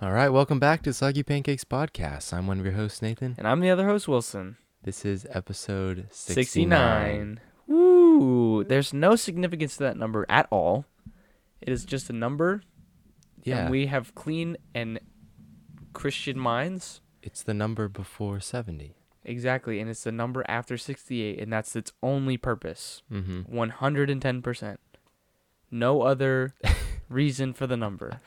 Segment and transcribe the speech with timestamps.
[0.00, 2.32] All right, welcome back to Soggy Pancakes Podcast.
[2.32, 3.34] I'm one of your hosts, Nathan.
[3.36, 4.56] And I'm the other host, Wilson.
[4.84, 7.40] This is episode 69.
[7.40, 7.40] 69.
[7.66, 8.64] Woo!
[8.64, 10.84] There's no significance to that number at all.
[11.60, 12.62] It is just a number.
[13.42, 15.00] Yeah, And we have clean and
[15.92, 17.00] Christian minds.
[17.22, 18.94] it's the number before 70.
[19.24, 19.80] Exactly.
[19.80, 21.40] And it's the number after 68.
[21.40, 23.02] And that's its only purpose.
[23.12, 23.52] Mm-hmm.
[23.52, 24.76] 110%.
[25.72, 26.54] No other
[27.08, 28.20] reason for the number.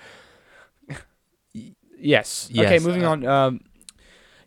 [2.01, 2.49] Yes.
[2.55, 3.25] Okay, moving uh, on.
[3.25, 3.61] Um,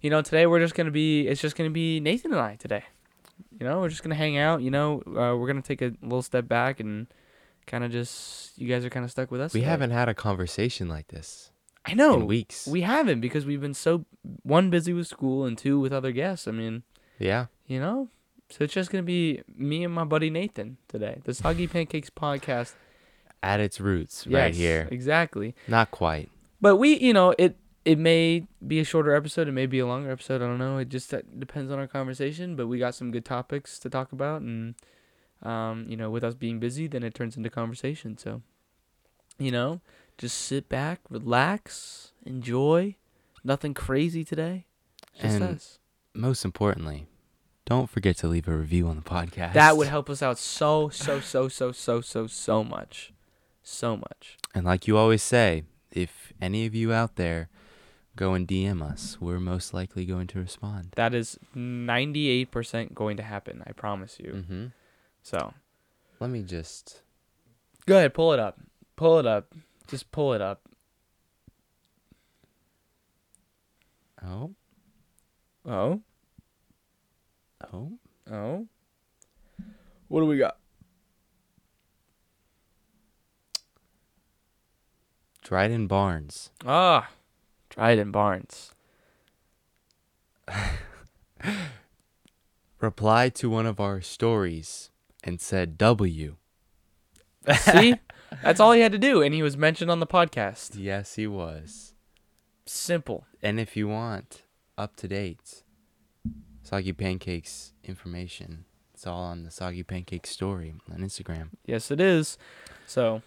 [0.00, 1.26] you know, today we're just gonna be.
[1.26, 2.84] It's just gonna be Nathan and I today.
[3.58, 4.62] You know, we're just gonna hang out.
[4.62, 7.06] You know, uh, we're gonna take a little step back and
[7.66, 8.58] kind of just.
[8.58, 9.54] You guys are kind of stuck with us.
[9.54, 9.70] We today.
[9.70, 11.50] haven't had a conversation like this
[11.86, 12.14] I know.
[12.14, 12.66] in weeks.
[12.66, 14.04] We haven't because we've been so
[14.42, 16.46] one busy with school and two with other guests.
[16.46, 16.82] I mean,
[17.18, 18.08] yeah, you know.
[18.50, 21.20] So it's just gonna be me and my buddy Nathan today.
[21.24, 22.74] The Soggy Pancakes podcast.
[23.42, 24.88] at its roots, right here.
[24.90, 25.54] Exactly.
[25.66, 26.30] Not quite.
[26.64, 29.86] But we, you know, it it may be a shorter episode, it may be a
[29.86, 30.40] longer episode.
[30.40, 30.78] I don't know.
[30.78, 32.56] It just uh, depends on our conversation.
[32.56, 34.74] But we got some good topics to talk about, and
[35.42, 38.16] um, you know, with us being busy, then it turns into conversation.
[38.16, 38.40] So,
[39.38, 39.82] you know,
[40.16, 42.96] just sit back, relax, enjoy.
[43.44, 44.64] Nothing crazy today.
[45.20, 45.78] Just And us.
[46.14, 47.08] Most importantly,
[47.66, 49.52] don't forget to leave a review on the podcast.
[49.52, 53.12] That would help us out so so so so so so so much,
[53.62, 54.38] so much.
[54.54, 55.64] And like you always say,
[55.94, 57.48] if any of you out there
[58.16, 60.88] go and DM us, we're most likely going to respond.
[60.96, 63.62] That is ninety eight percent going to happen.
[63.66, 64.32] I promise you.
[64.32, 64.66] Mm-hmm.
[65.22, 65.54] So.
[66.20, 67.02] Let me just.
[67.86, 68.58] Go ahead, pull it up.
[68.96, 69.52] Pull it up.
[69.88, 70.62] Just pull it up.
[74.26, 74.54] Oh,
[75.66, 76.00] Oh,
[77.72, 77.92] oh.
[78.30, 78.66] oh.
[80.08, 80.58] What do we got?
[85.44, 86.50] Dryden Barnes.
[86.66, 87.10] Ah,
[87.68, 88.72] Dryden Barnes.
[92.80, 94.90] replied to one of our stories
[95.22, 96.36] and said W.
[97.58, 97.96] See,
[98.42, 100.72] that's all he had to do, and he was mentioned on the podcast.
[100.76, 101.92] Yes, he was.
[102.64, 103.26] Simple.
[103.42, 104.42] And if you want
[104.78, 105.62] up to date
[106.62, 111.48] Soggy Pancakes information, it's all on the Soggy Pancakes story on Instagram.
[111.66, 112.38] Yes, it is.
[112.86, 113.20] So,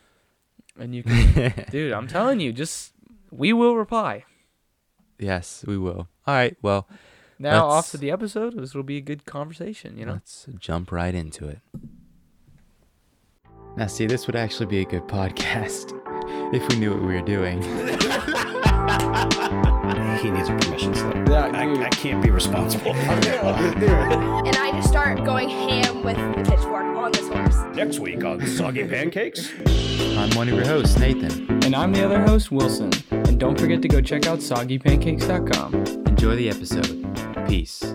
[0.79, 1.91] and you can, dude.
[1.93, 2.93] I'm telling you, just
[3.31, 4.25] we will reply.
[5.19, 6.07] yes, we will.
[6.25, 6.87] All right, well,
[7.39, 8.57] Now off to the episode.
[8.57, 9.97] This will be a good conversation.
[9.97, 10.13] You know.
[10.13, 11.59] let's jump right into it.
[13.75, 15.93] Now, see, this would actually be a good podcast
[16.53, 17.61] if we knew what we were doing.
[20.17, 21.27] He needs a permission slip.
[21.29, 21.85] Yeah, I.
[21.85, 22.91] I can't be responsible.
[22.91, 27.46] and I just start going ham with the pitchfork on this horse.
[27.77, 29.51] Next week on Soggy Pancakes.
[30.17, 31.63] I'm one of your hosts, Nathan.
[31.63, 32.89] And I'm the other host, Wilson.
[33.11, 35.75] And don't forget to go check out soggypancakes.com.
[36.07, 37.47] Enjoy the episode.
[37.47, 37.93] Peace.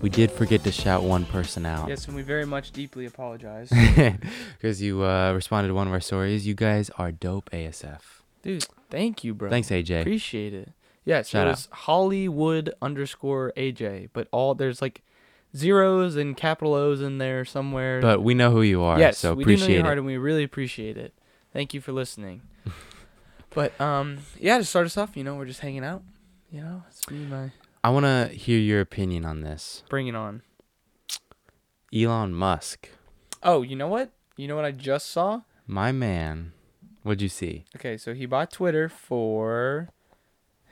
[0.00, 1.88] We did forget to shout one person out.
[1.88, 3.68] Yes, and we very much deeply apologize.
[4.52, 6.46] Because you uh, responded to one of our stories.
[6.46, 7.98] You guys are dope ASF.
[8.42, 9.50] Dude, thank you, bro.
[9.50, 10.02] Thanks, AJ.
[10.02, 10.70] Appreciate it.
[11.04, 11.52] Yes, Shout it out.
[11.52, 15.02] was Hollywood underscore AJ, but all there's like
[15.56, 18.00] zeros and capital O's in there somewhere.
[18.00, 19.84] But we know who you are, yes, so we do know appreciate your it.
[19.86, 21.14] heart, and we really appreciate it.
[21.52, 22.42] Thank you for listening.
[23.50, 26.02] but um, yeah, to start us off, you know, we're just hanging out.
[26.50, 27.50] You know, it's me my
[27.82, 29.82] I want to hear your opinion on this.
[29.88, 30.42] bring it on.
[31.94, 32.88] Elon Musk,
[33.42, 34.10] Oh, you know what?
[34.36, 35.42] You know what I just saw?
[35.66, 36.52] my man.
[37.02, 37.64] What'd you see?
[37.76, 39.88] Okay, so he bought Twitter for.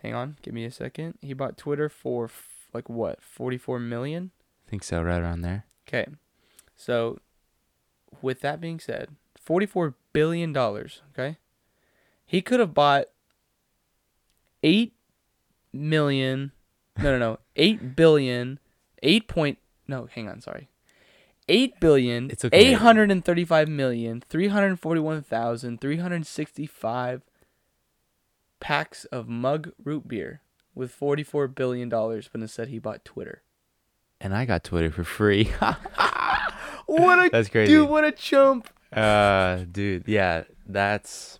[0.03, 1.17] Hang on, give me a second.
[1.23, 4.33] He bought Twitter for f- like what, forty-four million?
[4.69, 5.65] Think so, right around there.
[5.89, 6.07] Okay,
[6.77, 7.19] so
[8.23, 9.09] with that being said,
[9.41, 11.03] forty-four billion dollars.
[11.13, 11.39] Okay,
[12.27, 13.07] he could have bought
[14.63, 14.95] eight
[15.73, 16.53] million.
[16.99, 18.59] No, no, no, eight billion,
[19.03, 19.59] eight point.
[19.87, 20.69] No, hang on, sorry.
[21.47, 22.57] Eight billion, It's okay.
[22.57, 27.21] eight hundred and thirty-five million, three hundred forty-one thousand, three hundred sixty-five
[28.61, 30.41] packs of mug root beer
[30.75, 33.43] with forty-four billion dollars, but instead he bought Twitter.
[34.25, 35.53] And I got Twitter for free.
[36.87, 37.73] What a That's crazy.
[37.73, 37.89] dude!
[37.89, 38.69] What a chump!
[38.93, 41.39] uh, dude, yeah, that's.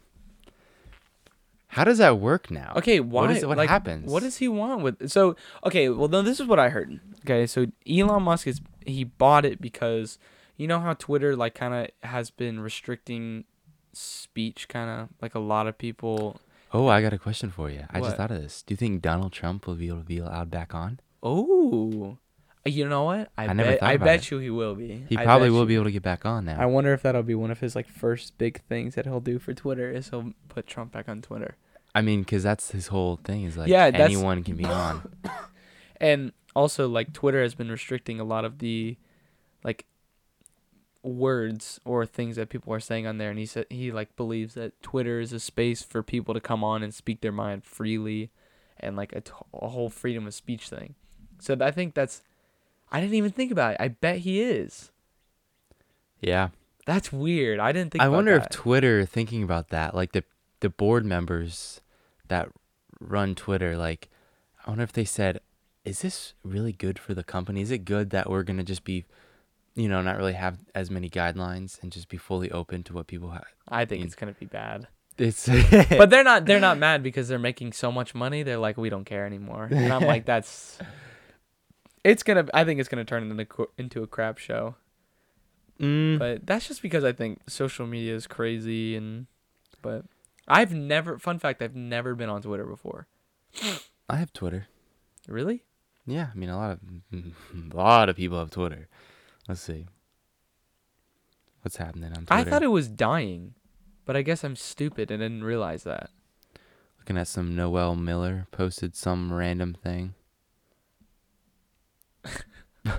[1.69, 2.73] How does that work now?
[2.77, 3.23] Okay, why?
[3.23, 4.11] What, is, what like, happens?
[4.11, 5.11] What does he want with?
[5.11, 7.01] So okay, well then this is what I heard.
[7.25, 10.19] Okay, so Elon Musk is he bought it because
[10.57, 13.45] you know how Twitter like kind of has been restricting
[13.93, 16.41] speech, kind of like a lot of people.
[16.73, 17.85] Oh, I got a question for you.
[17.91, 18.63] I just thought of this.
[18.63, 21.01] Do you think Donald Trump will be able to be allowed back on?
[21.23, 22.19] Oh,
[22.67, 23.31] you know what?
[23.37, 23.81] I, I never bet.
[23.81, 24.31] thought I about bet it.
[24.31, 25.05] you he will be.
[25.09, 26.57] He I probably bet will you- be able to get back on now.
[26.61, 29.39] I wonder if that'll be one of his like first big things that he'll do
[29.39, 31.57] for Twitter is he'll put Trump back on Twitter.
[31.95, 35.13] I mean, because that's his whole thing is like Yeah, that's- anyone can be on.
[36.01, 38.97] and also like Twitter has been restricting a lot of the
[39.63, 39.85] like
[41.03, 44.55] words or things that people are saying on there and he said he like believes
[44.55, 48.31] that Twitter is a space for people to come on and speak their mind freely
[48.81, 50.95] and like a, t- a whole freedom of speech thing.
[51.41, 52.23] So I think that's
[52.95, 53.79] I didn't even think about it.
[53.81, 54.93] I bet he is.
[56.21, 56.51] Yeah.
[56.87, 57.59] That's weird.
[57.59, 58.45] I didn't think I wonder that.
[58.45, 60.23] if Twitter thinking about that, like the
[60.61, 61.81] the board members
[62.29, 62.51] that
[63.01, 64.11] run Twitter, like
[64.65, 65.41] I wonder if they said,
[65.85, 67.63] "Is this really good for the company?
[67.63, 69.07] Is it good that we're gonna just be,
[69.75, 73.09] you know, not really have as many guidelines and just be fully open to what
[73.09, 74.87] people have?" I think mean- it's going to be bad.
[75.19, 78.43] It's but they're not they're not mad because they're making so much money.
[78.45, 79.69] They're like, we don't care anymore.
[79.71, 80.79] And I'm like, that's.
[82.05, 82.47] It's gonna.
[82.55, 84.77] I think it's gonna turn into into a crap show.
[85.81, 89.27] Mm, But that's just because I think social media is crazy and.
[89.83, 90.05] But
[90.47, 91.19] I've never.
[91.19, 93.07] Fun fact: I've never been on Twitter before.
[94.09, 94.67] I have Twitter.
[95.27, 95.65] Really?
[96.07, 96.81] Yeah, I mean a lot of
[97.73, 98.89] a lot of people have Twitter.
[99.49, 99.87] Let's see.
[101.63, 102.35] What's happening on Twitter?
[102.35, 103.55] I thought it was dying,
[104.05, 106.11] but I guess I'm stupid and didn't realize that.
[106.99, 110.15] Looking at some Noel Miller posted some random thing.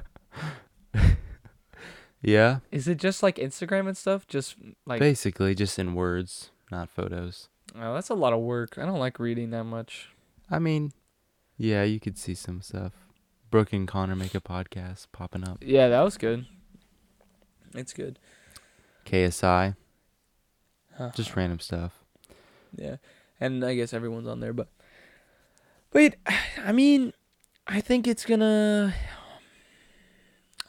[2.22, 4.28] yeah, Is it just like Instagram and stuff?
[4.28, 4.56] Just
[4.86, 7.50] like basically just in words, not photos.
[7.80, 8.78] oh, that's a lot of work.
[8.78, 10.10] I don't like reading that much.
[10.50, 10.92] I mean,
[11.58, 12.94] yeah, you could see some stuff.
[13.52, 15.58] Brooke and Connor make a podcast popping up.
[15.62, 16.46] Yeah, that was good.
[17.74, 18.18] It's good.
[19.06, 19.76] KSI,
[20.98, 21.12] Huh.
[21.14, 22.04] just random stuff.
[22.76, 22.96] Yeah,
[23.40, 24.70] and I guess everyone's on there, but
[25.94, 26.16] wait,
[26.66, 27.14] I mean,
[27.68, 28.94] I think it's gonna.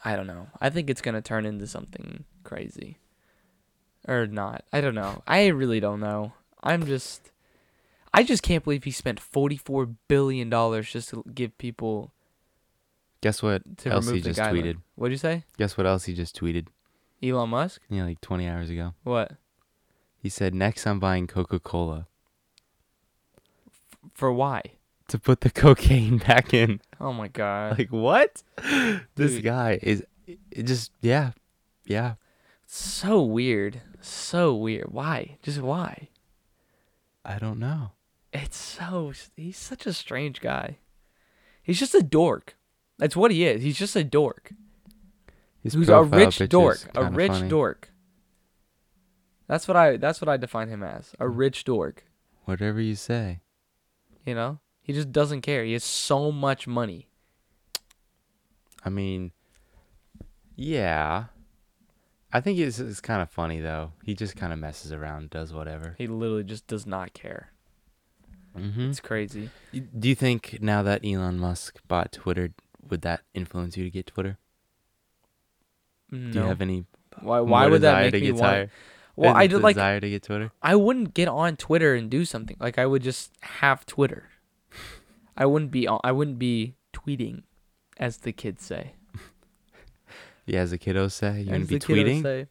[0.07, 0.47] I don't know.
[0.61, 2.97] I think it's gonna turn into something crazy,
[4.07, 4.63] or not.
[4.71, 5.21] I don't know.
[5.27, 6.31] I really don't know.
[6.63, 7.31] I'm just.
[8.13, 12.13] I just can't believe he spent forty-four billion dollars just to give people
[13.21, 14.53] Guess what to else he the just guideline.
[14.63, 14.77] tweeted?
[14.95, 15.43] What'd you say?
[15.57, 16.67] Guess what else he just tweeted?
[17.21, 17.81] Elon Musk?
[17.89, 18.93] Yeah, like 20 hours ago.
[19.03, 19.33] What
[20.17, 22.07] He said, "Next, I'm buying Coca-Cola
[24.13, 24.31] for?
[24.31, 24.61] Why?
[25.07, 27.77] To put the cocaine back in." Oh my god!
[27.79, 28.43] Like what?
[29.15, 29.43] This Dude.
[29.43, 30.03] guy is
[30.51, 31.31] it just yeah,
[31.85, 32.15] yeah.
[32.65, 33.81] so weird.
[34.01, 34.91] So weird.
[34.91, 35.37] Why?
[35.41, 36.09] Just why?
[37.25, 37.91] I don't know.
[38.33, 40.77] It's so he's such a strange guy.
[41.63, 42.55] He's just a dork.
[42.97, 43.61] That's what he is.
[43.61, 44.53] He's just a dork.
[45.61, 46.79] His Who's a rich dork.
[46.95, 47.49] A rich funny.
[47.49, 47.91] dork.
[49.47, 51.13] That's what I that's what I define him as.
[51.19, 51.35] A Hmm.
[51.35, 52.05] rich dork.
[52.45, 53.41] Whatever you say.
[54.25, 54.59] You know?
[54.87, 55.65] He just doesn't care.
[55.65, 57.09] He has so much money.
[58.85, 59.33] I mean,
[60.55, 61.25] yeah.
[62.31, 63.91] I think it's, it's kind of funny though.
[64.01, 65.95] He just kind of messes around, does whatever.
[65.97, 67.51] He literally just does not care.
[68.57, 68.89] Mm-hmm.
[68.89, 69.49] It's crazy.
[69.73, 72.53] Do you think now that Elon Musk bought Twitter,
[72.89, 74.37] would that influence you to get Twitter?
[76.09, 76.31] No.
[76.31, 76.85] Do you have any
[77.19, 78.69] why why would that make me want tired?
[79.17, 80.51] Well, I did like desire to get Twitter.
[80.61, 82.55] I wouldn't get on Twitter and do something.
[82.57, 84.29] Like I would just have Twitter.
[85.37, 87.43] I wouldn't be I wouldn't be tweeting,
[87.97, 88.93] as the kids say.
[90.45, 92.47] Yeah, as the kiddos say, you wouldn't be the kiddos tweeting.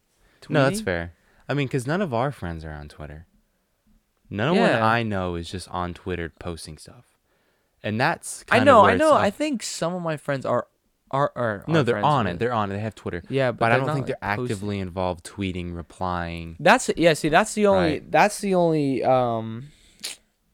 [0.49, 1.13] No, that's fair.
[1.49, 3.25] I mean, because none of our friends are on Twitter.
[4.29, 4.85] No one Yeah.
[4.85, 7.17] I know is just on Twitter posting stuff,
[7.81, 9.13] and that's I know, I know.
[9.13, 10.67] I think some of my friends are
[11.09, 11.63] are are.
[11.67, 12.39] no, they're on with- it.
[12.39, 12.75] They're on it.
[12.75, 14.43] They have Twitter, yeah, but, but, I don't think they're posting.
[14.43, 16.55] actively involved, tweeting, replying.
[16.59, 17.13] That's yeah.
[17.13, 17.89] See, that's the only.
[17.93, 18.11] Right.
[18.11, 19.03] That's the only.
[19.03, 19.69] Um,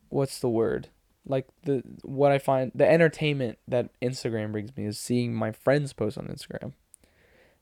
[0.10, 0.88] what's the word?
[1.26, 5.94] Like the what I find the entertainment that Instagram brings me is seeing my friends
[5.94, 6.74] post on Instagram.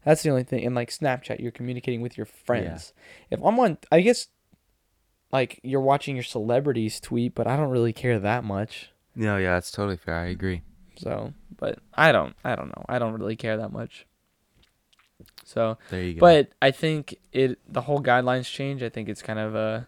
[0.04, 0.66] That's the only thing.
[0.66, 2.94] And like Snapchat, you're communicating with your friends.
[3.30, 4.28] If I'm on, I guess,
[5.32, 8.90] like you're watching your celebrities tweet, but I don't really care that much.
[9.16, 10.16] No, yeah, that's totally fair.
[10.16, 10.64] I agree.
[10.98, 12.36] So, but I don't.
[12.44, 12.86] I don't know.
[12.90, 14.06] I don't really care that much.
[15.44, 16.20] So, There you go.
[16.20, 18.82] But I think it the whole guidelines change.
[18.82, 19.88] I think it's kind of a.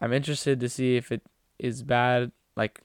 [0.00, 1.22] I'm interested to see if it
[1.58, 2.32] is bad.
[2.56, 2.80] Like.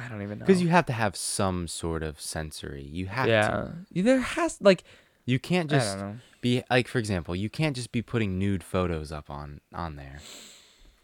[0.00, 0.46] I don't even know.
[0.46, 4.02] because you have to have some sort of sensory, you have yeah, to.
[4.02, 4.82] there has like
[5.26, 5.98] You can't just
[6.40, 10.20] be like, for example, you can't just be putting nude photos up on on there,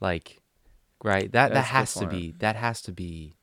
[0.00, 0.40] like,
[1.04, 1.30] right?
[1.32, 3.34] That that That's good has to be that has to be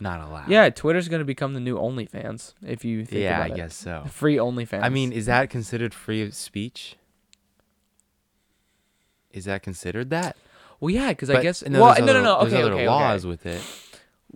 [0.00, 0.48] not allowed.
[0.48, 3.56] Yeah, Twitter's gonna become the new OnlyFans if you think yeah, I it.
[3.56, 4.04] guess so.
[4.10, 4.82] Free OnlyFans.
[4.82, 6.96] I mean, is that considered free of speech?
[9.30, 10.36] Is that considered that?
[10.80, 12.40] well, yeah, because I guess no, well, no, no, no.
[12.40, 13.28] there's Okay, other okay, laws okay.
[13.28, 13.60] with it.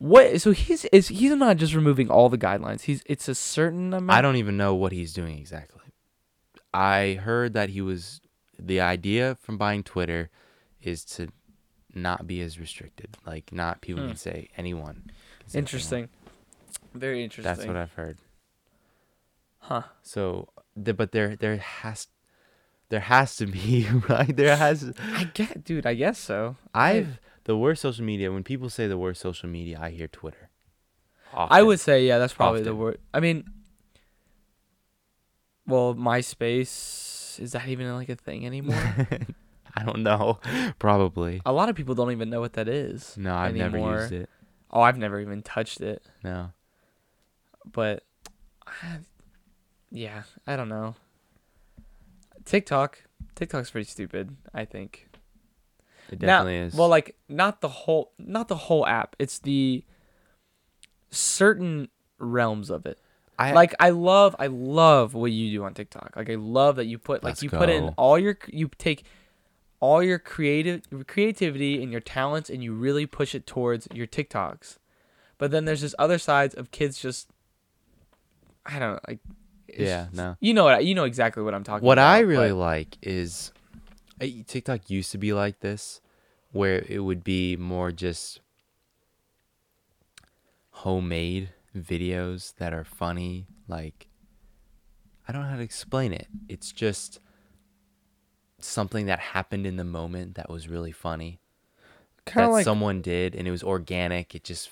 [0.03, 0.41] What?
[0.41, 2.81] So he's is he's not just removing all the guidelines.
[2.83, 4.11] He's it's a certain amount.
[4.11, 5.81] I don't even know what he's doing exactly.
[6.75, 8.21] I heard that he was
[8.59, 10.29] the idea from buying Twitter
[10.81, 11.29] is to
[11.95, 13.17] not be as restricted.
[13.25, 14.09] Like not people Hmm.
[14.09, 15.05] can say anyone.
[15.39, 16.01] can say Interesting.
[16.01, 16.11] want.
[16.95, 17.55] Very interesting.
[17.55, 18.19] That's what I've heard.
[19.61, 19.83] Huh.
[20.03, 22.09] So, the, but there there has
[22.89, 24.35] there has to be right.
[24.37, 24.93] There has.
[25.15, 25.87] I get, dude.
[25.87, 26.57] I guess so.
[26.75, 28.33] I've the worst social media.
[28.33, 30.51] When people say the worst social media, I hear Twitter.
[31.35, 32.99] I would say yeah, that's probably the worst.
[33.15, 33.45] I mean,
[35.67, 38.77] well, MySpace is that even like a thing anymore?
[39.75, 40.39] I don't know.
[40.79, 41.41] Probably.
[41.47, 43.17] a lot of people don't even know what that is.
[43.17, 44.29] No, I've never used it.
[44.71, 46.03] Oh, I've never even touched it.
[46.23, 46.53] No.
[47.71, 48.05] But,
[48.67, 48.99] I-
[49.91, 50.95] yeah, I don't know.
[52.45, 53.03] TikTok,
[53.35, 54.37] TikTok's pretty stupid.
[54.53, 55.09] I think.
[56.13, 56.75] It Now- is.
[56.75, 59.17] Well, like not the whole, not the whole app.
[59.19, 59.85] It's the
[61.11, 61.89] certain
[62.19, 62.99] realms of it.
[63.39, 66.13] I like I love I love what you do on TikTok.
[66.15, 69.05] Like I love that you put like you put in all your you take
[69.81, 74.79] all your creative creativity and your talents and you really push it towards your TikToks.
[75.39, 77.31] But then there's this other sides of kids just
[78.67, 79.19] I don't know, like
[79.67, 80.37] it's Yeah, just- no.
[80.39, 82.11] You know what you know exactly what I'm talking What about.
[82.11, 83.51] What I really like is
[84.21, 86.02] TikTok used to be like this,
[86.53, 88.41] where it would be more just
[90.71, 93.47] homemade videos that are funny.
[93.69, 94.09] Like,
[95.27, 96.29] I don't know how to explain it.
[96.49, 97.21] It's just
[98.59, 101.41] something that happened in the moment that was really funny
[102.25, 104.35] kind that of like someone did, and it was organic.
[104.35, 104.71] It just,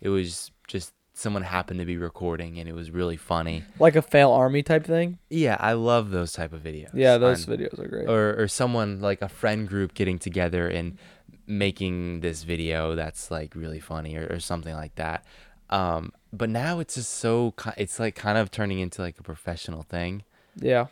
[0.00, 3.64] it was just someone happened to be recording, and it was really funny.
[3.78, 5.18] like a fail army type thing.
[5.30, 6.90] Yeah, I love those type of videos.
[6.94, 8.08] Yeah, those on- videos are great.
[8.08, 10.98] or or someone like a friend group getting together and
[11.46, 15.24] making this video that's like really funny or, or something like that.
[15.70, 19.82] Um but now it's just so it's like kind of turning into like a professional
[19.82, 20.24] thing.
[20.56, 20.86] Yeah,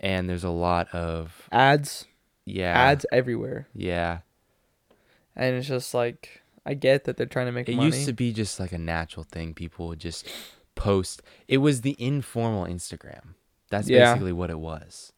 [0.00, 2.06] and there's a lot of ads,
[2.44, 2.76] yeah.
[2.78, 4.18] Ads everywhere, yeah.
[5.36, 7.86] And it's just like I get that they're trying to make it money.
[7.86, 9.54] used to be just like a natural thing.
[9.54, 10.26] People would just
[10.74, 11.22] post.
[11.46, 13.34] It was the informal instagram.
[13.70, 14.12] That's Yeah.
[14.14, 15.12] basically what it was.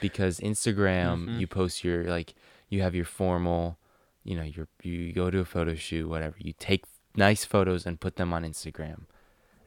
[0.00, 1.40] Because instagram Mhm.
[1.40, 2.34] you post your like
[2.68, 3.78] you have your formal
[4.24, 6.84] you know your you go to a photo shoot whatever you take
[7.16, 9.02] nice photos and put them on instagram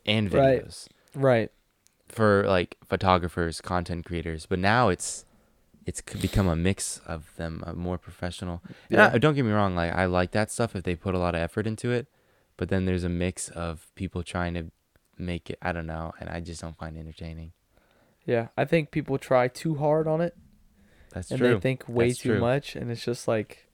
[0.05, 1.23] and videos right.
[1.41, 1.51] Right.
[2.09, 5.25] for like photographers content creators but now it's
[5.85, 9.17] it's become a mix of them a more professional and I, Yeah.
[9.19, 11.41] don't get me wrong like i like that stuff if they put a lot of
[11.41, 12.07] effort into it
[12.57, 14.71] but then there's a mix of people trying to
[15.17, 17.51] make it i don't know and i just don't find it entertaining
[18.25, 20.35] Yeah, I think people try too hard on it,
[21.13, 22.39] that's true and true they think way That's too true.
[22.41, 23.66] much, and it's just like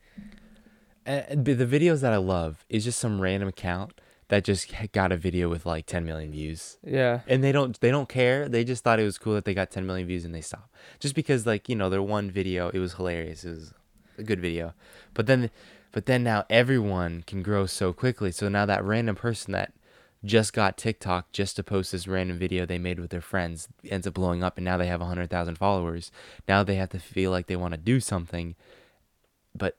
[1.06, 3.94] and, the videos that i love is just some random account
[4.34, 6.78] that just got a video with like 10 million views.
[6.84, 8.50] Yeah, and they don't they don't care.
[8.50, 10.72] They just thought it was cool that they got 10 million views and they stop
[11.00, 13.44] just because like you know their one video it was hilarious.
[13.44, 13.74] It was
[14.18, 14.74] a good video.
[15.14, 15.52] But then
[15.92, 18.32] but then now everyone can grow so quickly.
[18.32, 19.74] So now that random person that
[20.26, 24.08] just got tiktok just to post this random video they made with their friends ends
[24.08, 26.12] up blowing up and now they have 100000 followers.
[26.48, 28.56] Now they have to feel like they want to do something.
[29.56, 29.78] But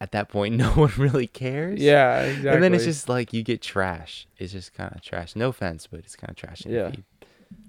[0.00, 2.50] at that point no one really cares yeah, exactly.
[2.50, 4.26] and then it's just like you get trash.
[4.38, 5.34] It's just kind of trash.
[5.36, 6.62] No offense, but it's kind of trash.
[6.66, 6.92] Yeah.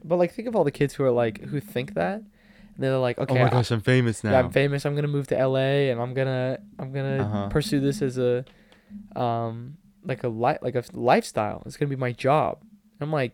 [0.04, 2.98] but like think of all the kids who are like who think that, and they're
[2.98, 4.32] like, okay, oh my I- gosh, I'm famous now.
[4.32, 4.86] yeah, I'm famous.
[4.86, 7.48] I'm gonna move to LA, and I'm gonna I'm gonna Uh-huh.
[7.50, 8.44] pursue this as a,
[9.16, 11.64] um, like a li- like a lifestyle.
[11.66, 12.60] It's gonna be my job.
[13.02, 13.34] I'm like,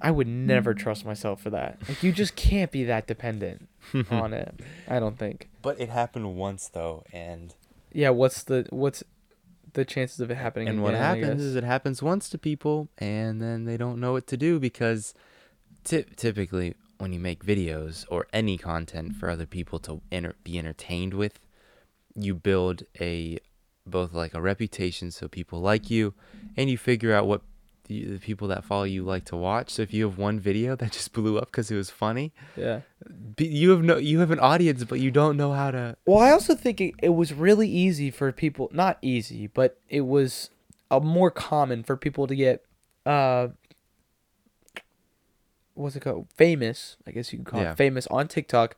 [0.00, 0.78] I would never hmm.
[0.78, 1.78] trust myself for that.
[1.88, 3.68] Like you just can't be that dependent
[4.10, 4.60] on it.
[4.88, 5.48] I don't think.
[5.60, 7.54] but it happened once though, and
[7.92, 8.10] Yeah.
[8.10, 9.02] What's the what's
[9.74, 10.68] the chances of it happening?
[10.68, 11.40] and what again, I happens guess?
[11.40, 15.14] is it happens once to people, and then they don't know what to do because,
[15.84, 20.58] ty- typically when you make videos or any content for other people to enter- be
[20.58, 21.40] entertained with,
[22.14, 23.38] you build a
[23.84, 26.14] both like a reputation so people like you,
[26.56, 27.42] and you figure out what
[27.84, 29.70] the, the people that follow you like to watch.
[29.70, 32.80] So if you have one video that just blew up because it was funny, yeah.
[33.38, 36.30] You have no you have an audience but you don't know how to Well, I
[36.30, 40.50] also think it, it was really easy for people, not easy, but it was
[40.90, 42.64] uh, more common for people to get,
[43.06, 43.48] uh,
[45.74, 46.28] what's it called?
[46.34, 47.72] Famous, I guess you could call Yeah.
[47.72, 48.76] it famous on TikTok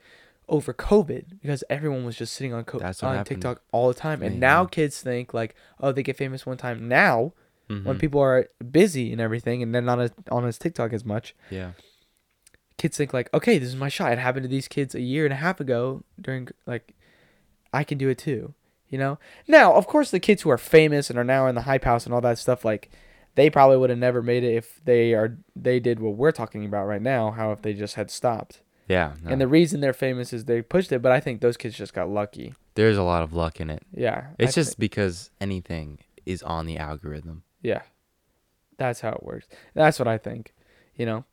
[0.48, 4.22] over COVID because everyone was just sitting on co- on happened TikTok all the time.
[4.22, 6.86] And now kids think like, oh, they get famous one time.
[6.88, 7.32] Now,
[7.68, 7.98] when Mhm.
[7.98, 11.72] people are busy and everything and they're not as, on his TikTok as much, yeah
[12.76, 14.12] kids think like, okay, this is my shot.
[14.12, 16.94] It happened to these kids a year and a half ago during like,
[17.72, 18.54] I can do it too.
[18.90, 19.18] You know.
[19.48, 22.04] Now, of course, the kids who are famous and are now in the hype house
[22.04, 22.90] and all that stuff, like,
[23.36, 26.64] they probably would have never made it if they are they did what we're talking
[26.64, 27.30] about right now.
[27.32, 28.60] How if they just had stopped.
[28.88, 29.30] yeah no.
[29.30, 31.00] And the reason they're famous is they pushed it.
[31.02, 32.54] But I think those kids just got lucky.
[32.74, 33.82] There's a lot of luck in it.
[33.92, 37.42] Yeah, It's thi- just because anything is on the algorithm.
[37.64, 37.82] Yeah.
[38.76, 39.48] That's how it works.
[39.74, 40.52] That's what I think.
[40.96, 41.24] You know,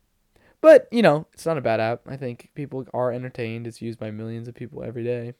[0.60, 2.00] but you know, it's not a bad app.
[2.06, 3.66] I think people are entertained.
[3.68, 5.34] It's used by millions of people every day.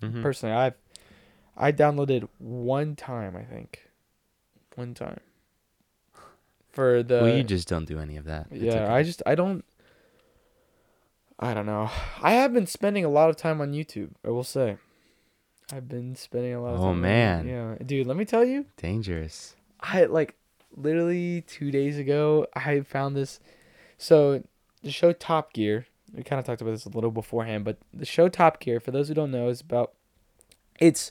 [0.00, 0.22] Mhm.
[0.22, 0.74] Personally, I've
[1.56, 3.34] I downloaded one time.
[3.36, 3.88] I think
[4.76, 5.20] one time
[6.70, 7.20] for the.
[7.22, 8.46] well, you just don't do any of that.
[8.50, 8.84] It's Yeah, okay.
[8.92, 9.64] I just I don't
[11.38, 11.90] I don't know.
[12.22, 14.76] I have been spending a lot of time on YouTube, I will say.
[15.72, 16.90] I've been spending a lot of Oh, time.
[16.92, 17.48] on- man.
[17.48, 17.74] Yeah.
[17.84, 19.55] Dude, let me tell you, dangerous.
[19.80, 20.34] I like
[20.76, 23.40] literally 2 days ago I found this
[23.98, 24.42] so
[24.82, 28.04] the show Top Gear, we kind of talked about this a little beforehand, but the
[28.04, 29.92] show Top Gear for those who don't know is about
[30.78, 31.10] it's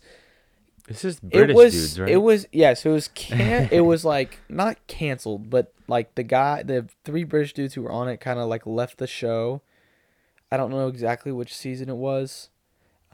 [0.88, 2.10] It's just British it was dudes, right?
[2.10, 6.24] it was yeah so it was can it was like not canceled but like the
[6.24, 9.62] guy the three british dudes who were on it kind of like left the show
[10.52, 12.50] i don't know exactly which season it was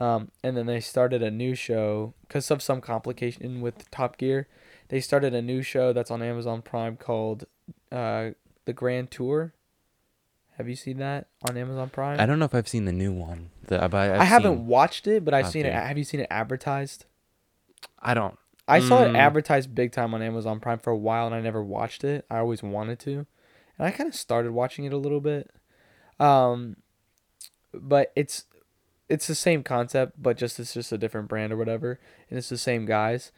[0.00, 4.48] um, and then they started a new show because of some complication with top gear
[4.92, 7.44] they started a new show that's on amazon prime called
[7.90, 8.30] uh,
[8.66, 9.54] the grand tour
[10.58, 13.10] have you seen that on amazon prime I don't know if I've seen the new
[13.12, 13.48] one.
[13.68, 16.20] The, but I've I haven't seen- watched it but i've seen it have you seen
[16.20, 17.06] it advertised
[17.98, 18.36] I don't.
[18.68, 19.16] I saw it Mm.
[19.16, 22.24] advertised big time on Amazon Prime for a while and I never watched it.
[22.30, 23.26] I always wanted to.
[23.76, 25.50] And I kind of started watching it a little bit.
[26.20, 26.76] Um
[27.74, 28.44] but it's
[29.08, 31.98] it's the same concept, but just it's just a different brand or whatever,
[32.30, 33.32] and it's the same guys.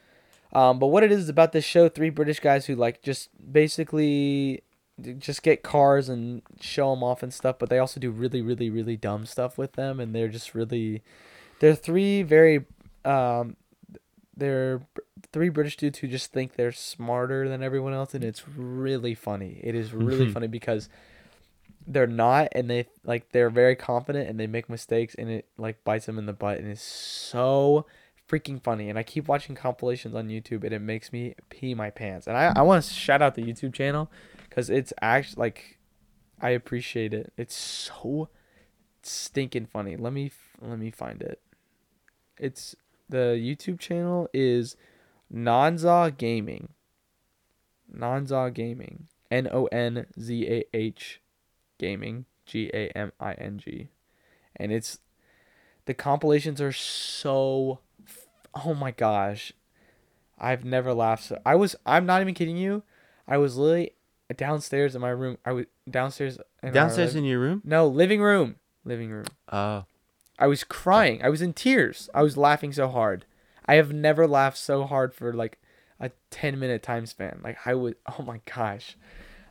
[0.53, 3.29] Um but what it is is about this show three British guys who like just
[3.51, 4.61] basically
[5.17, 8.69] just get cars and show them off and stuff, but they also do really really
[8.69, 11.03] really dumb stuff with them and they're just really
[11.59, 12.65] they're three very
[13.03, 13.55] um
[14.37, 14.81] they're
[15.31, 19.59] three British dudes who just think they're smarter than everyone else, and it's really funny.
[19.63, 20.89] It is really funny because
[21.87, 25.83] they're not, and they like they're very confident, and they make mistakes, and it like
[25.83, 27.85] bites them in the butt, and it's so
[28.29, 28.89] freaking funny.
[28.89, 32.27] And I keep watching compilations on YouTube, and it makes me pee my pants.
[32.27, 34.11] And I I want to shout out the YouTube channel
[34.49, 35.79] because it's actually like
[36.39, 37.33] I appreciate it.
[37.37, 38.29] It's so
[39.03, 39.95] stinking funny.
[39.95, 41.41] Let me let me find it.
[42.37, 42.75] It's
[43.07, 44.75] the YouTube channel is
[45.33, 46.69] Nonzah Gaming.
[47.93, 49.07] Nonzah Gaming.
[49.31, 51.21] N O N Z A H
[51.77, 52.25] Gaming.
[52.45, 53.89] G A M I N G.
[54.55, 54.99] And it's
[55.85, 57.79] the compilations are so
[58.63, 59.53] oh my gosh.
[60.37, 62.83] I've never laughed so I was I'm not even kidding you.
[63.27, 63.91] I was literally
[64.35, 65.37] downstairs in my room.
[65.45, 67.61] I was downstairs in Downstairs in your room?
[67.63, 68.55] No, living room.
[68.83, 69.25] Living room.
[69.51, 69.85] Oh,
[70.37, 71.23] I was crying.
[71.23, 72.09] I was in tears.
[72.13, 73.25] I was laughing so hard.
[73.65, 75.59] I have never laughed so hard for like
[75.99, 77.39] a 10 minute time span.
[77.43, 78.97] Like I would oh my gosh.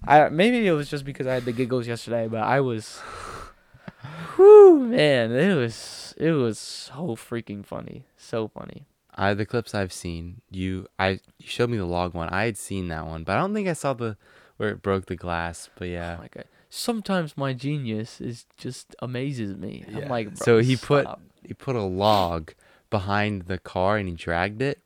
[0.07, 2.99] I maybe it was just because I had the giggles yesterday, but I was
[4.37, 8.05] Whew, man, it was it was so freaking funny.
[8.17, 8.87] So funny.
[9.14, 10.40] I the clips I've seen.
[10.50, 12.29] You, I you showed me the log one.
[12.31, 14.16] I had seen that one, but I don't think I saw the
[14.57, 15.68] where it broke the glass.
[15.77, 16.44] But yeah, Oh my god.
[16.70, 19.85] Sometimes my genius is just amazes me.
[19.94, 21.07] I'm like, bro, so he put
[21.44, 22.53] he put a log
[22.90, 24.81] behind the car and he dragged it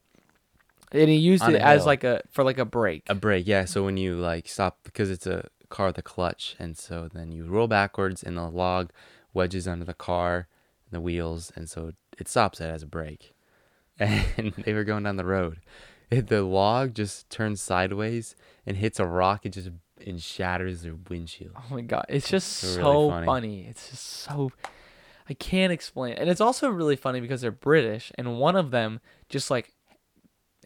[0.92, 1.86] and he used it as hill.
[1.86, 3.04] like a for like a break.
[3.08, 3.46] a brake.
[3.46, 7.08] Yeah, so when you like stop because it's a car with a clutch, and so
[7.12, 8.90] then you roll backwards and the log
[9.34, 10.48] wedges under the car,
[10.86, 13.32] and the wheels, and so it stops it as a brake.
[14.36, 15.58] And they were going down the road.
[16.10, 18.34] It, the log just turns sideways
[18.64, 19.44] and hits a rock.
[19.44, 19.70] It just
[20.06, 21.52] and shatters their windshield.
[21.56, 23.26] Oh my god, it's just It's really so funny.
[23.26, 23.66] funny.
[23.68, 24.52] It's just so
[25.28, 26.14] I can't explain.
[26.14, 29.72] And it's also really funny because they're British and one of them just like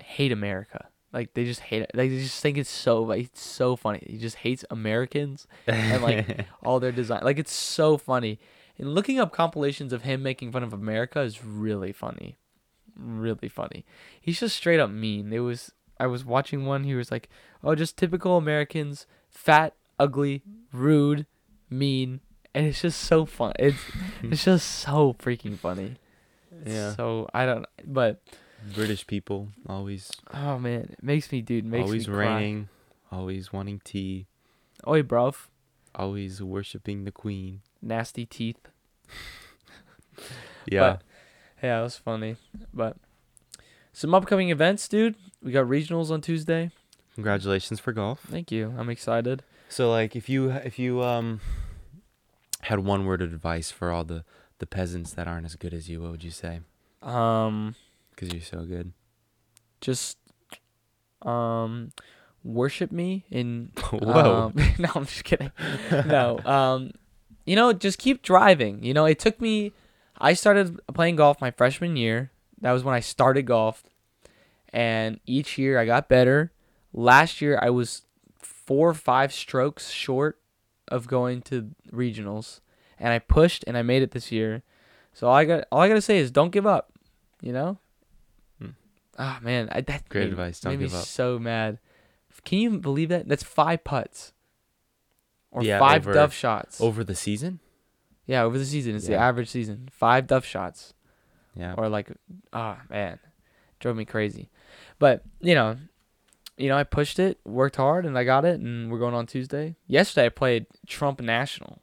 [0.01, 0.89] hate America.
[1.13, 1.91] Like they just hate it.
[1.95, 4.03] Like They just think it's so like it's so funny.
[4.07, 7.21] He just hates Americans and like all their design.
[7.25, 8.39] Like it's so funny.
[8.79, 12.37] And looking up compilations of him making fun of America is really funny.
[12.97, 13.85] Really funny.
[14.21, 15.33] He's just straight up mean.
[15.33, 17.29] It was I was watching one he was like,
[17.63, 21.27] "Oh, just typical Americans, fat, ugly, rude,
[21.71, 22.21] mean."
[22.55, 23.53] And it's just so fun.
[23.59, 23.79] It's
[24.23, 25.97] it's just so freaking funny.
[26.67, 26.95] Yeah.
[26.95, 28.21] So I don't but
[28.75, 32.27] British people always oh man, it makes me dude, makes always me cry.
[32.27, 32.69] raining,
[33.11, 34.27] always wanting tea,
[34.87, 35.47] Oi, bruv.
[35.95, 37.63] always worshiping the queen.
[37.81, 38.61] Nasty teeth.
[40.71, 40.99] Yeah.
[41.63, 42.37] Yeah, it was funny.
[42.75, 42.97] But
[43.93, 45.15] some upcoming events, dude.
[45.43, 46.71] We got regionals on Tuesday.
[47.15, 48.21] Congratulations for golf.
[48.31, 48.75] Thank you.
[48.79, 49.43] I'm excited.
[49.69, 51.41] So like if you if you um
[52.63, 54.25] had one word of advice for all the
[54.59, 56.61] the peasants that aren't as good as you, what would you say?
[57.03, 57.75] Um
[58.11, 58.93] Because you're so good.
[59.81, 60.19] just
[61.23, 61.91] um
[62.45, 64.47] worship me in Whoa.
[64.47, 65.53] um, no, I'm just kidding.
[66.07, 66.39] no.
[66.45, 66.93] Um
[67.45, 68.85] you know, just keep driving.
[68.85, 69.73] You know, it took me
[70.23, 72.31] I started playing golf my freshman year.
[72.61, 73.83] That was when I started golf.
[74.73, 76.53] And each year I got better.
[76.93, 78.03] Last year I was
[78.39, 80.39] four or five strokes short
[80.89, 82.61] of going to regionals.
[82.99, 84.63] And I pushed and I made it this year.
[85.13, 86.93] So all I got all I gotta say is don't give up.
[87.43, 87.79] You know?
[88.61, 88.69] Hmm.
[89.19, 91.05] Ah man, I, that Great made, advice, don't made give me up.
[91.05, 91.79] so mad.
[92.45, 93.29] Can you believe that?
[93.29, 94.33] That's five putts.
[95.51, 96.81] Or Yeah, five over- duff shots.
[96.81, 97.59] Over the season?
[98.27, 98.95] Yeah, over the season.
[98.95, 99.27] It's the Yeah.
[99.27, 99.89] average season.
[99.93, 100.95] Five duff shots.
[101.55, 101.75] Yeah.
[101.77, 102.11] Or like
[102.53, 103.19] ah man.
[103.81, 104.49] Drove me crazy.
[105.01, 105.77] But, you know,
[106.57, 109.27] you know, I pushed it, worked hard, and I got it, and we're going on
[109.27, 109.75] Tuesday.
[109.89, 111.83] Yesterday I played Trump National.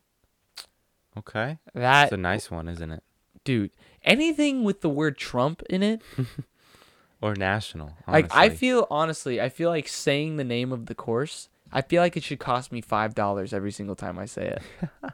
[1.18, 1.58] Okay.
[1.74, 3.04] That It's a nice one, isn't it?
[3.44, 3.72] dude,
[4.04, 6.02] anything with the word Trump in it,
[7.22, 7.94] Or national.
[8.08, 8.58] like I honestly.
[8.58, 11.50] feel honestly, I feel like saying the name of the course.
[11.72, 14.90] I feel like it should cost me five dollars every single time I say it.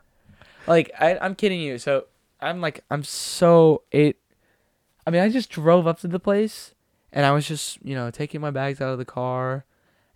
[0.68, 1.78] like I, I'm kidding you.
[1.78, 2.06] So
[2.42, 4.18] I'm like I'm so it.
[5.08, 6.74] I mean, I just drove up to the place,
[7.12, 9.66] and I was just you know taking my bags out of the car,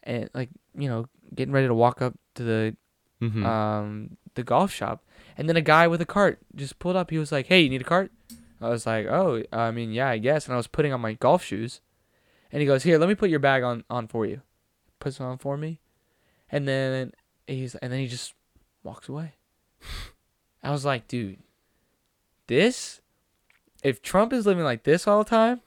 [0.04, 2.76] and like you know getting ready to walk up to the
[3.22, 3.46] Mhm.
[3.46, 5.04] um the golf shop,
[5.38, 7.10] and then a guy with a cart just pulled up.
[7.10, 8.12] He was like, "Hey, you need a cart?"
[8.62, 11.14] I was like, "Oh, I mean, yeah, I guess." And I was putting on my
[11.14, 11.82] golf shoes,
[12.52, 14.42] and he goes, "Here, let me put your bag on on for you."
[15.00, 15.80] Puts it on for me,
[16.52, 17.12] and then
[17.48, 18.34] he's and then he just
[18.84, 19.34] walks away.
[20.64, 21.38] I was like, "Dude,
[22.48, 23.02] this
[23.84, 25.62] if Trump is living like this all the time,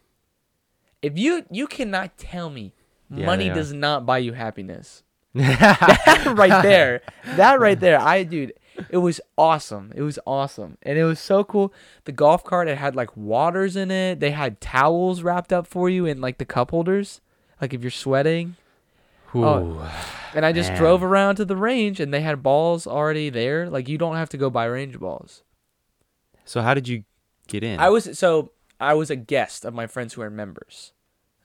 [1.01, 2.75] if you you cannot tell me
[3.11, 5.03] Yeah, money does not buy you happiness."
[5.35, 7.01] that right there,
[7.37, 8.53] that right there, I dude,
[8.91, 9.91] it was awesome.
[9.95, 11.73] It was awesome, and it was so cool.
[12.05, 14.21] The golf cart it had like waters in it.
[14.21, 17.23] They had towels wrapped up for you in like the cup holders,
[17.61, 18.57] like if you're sweating.
[19.35, 19.81] Ooh.
[20.35, 20.79] And I just Man.
[20.79, 23.69] drove around to the range, and they had balls already there.
[23.69, 25.43] Like you don't have to go buy range balls.
[26.45, 27.05] So how did you
[27.49, 27.79] get in?
[27.81, 30.93] I was so I was a guest of my friends who are members.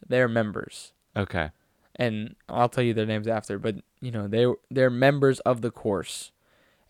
[0.08, 0.94] They're members.
[1.16, 1.50] okay.
[1.96, 3.60] and I'll tell you their names after.
[3.60, 6.32] But you know, they they're members of the course,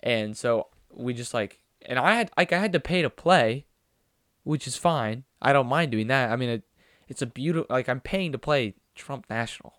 [0.01, 3.65] and so we just like, and I had like I had to pay to play,
[4.43, 5.23] which is fine.
[5.41, 6.31] I don't mind doing that.
[6.31, 6.63] I mean, it,
[7.07, 9.73] it's a beautiful like I'm paying to play Trump National.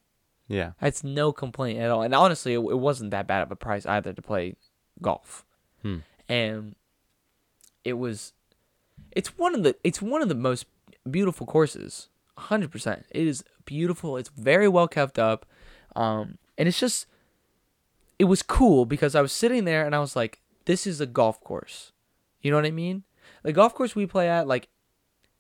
[0.49, 0.73] Yeah.
[0.81, 2.03] That's no complaint at all.
[2.03, 4.57] And honestly, it, it wasn't that bad of a price either to play
[5.03, 5.45] golf,
[5.83, 5.99] Hmm.
[6.29, 6.75] and
[7.85, 8.33] it was,
[9.13, 10.67] it's one of the it's one of the most
[11.09, 12.09] beautiful courses.
[12.37, 13.05] hundred percent.
[13.11, 14.17] It is beautiful.
[14.17, 15.47] It's very well kept up,
[15.95, 17.07] um, and it's just,
[18.19, 21.07] it was cool because I was sitting there and I was like, this is a
[21.07, 21.93] golf course.
[22.43, 23.05] You know what I mean?
[23.43, 24.69] The golf course we play at, like,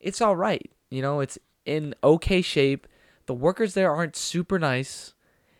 [0.00, 0.70] it's all right.
[0.90, 2.86] You know, it's in okay shape.
[3.28, 5.12] The workers there aren't super nice,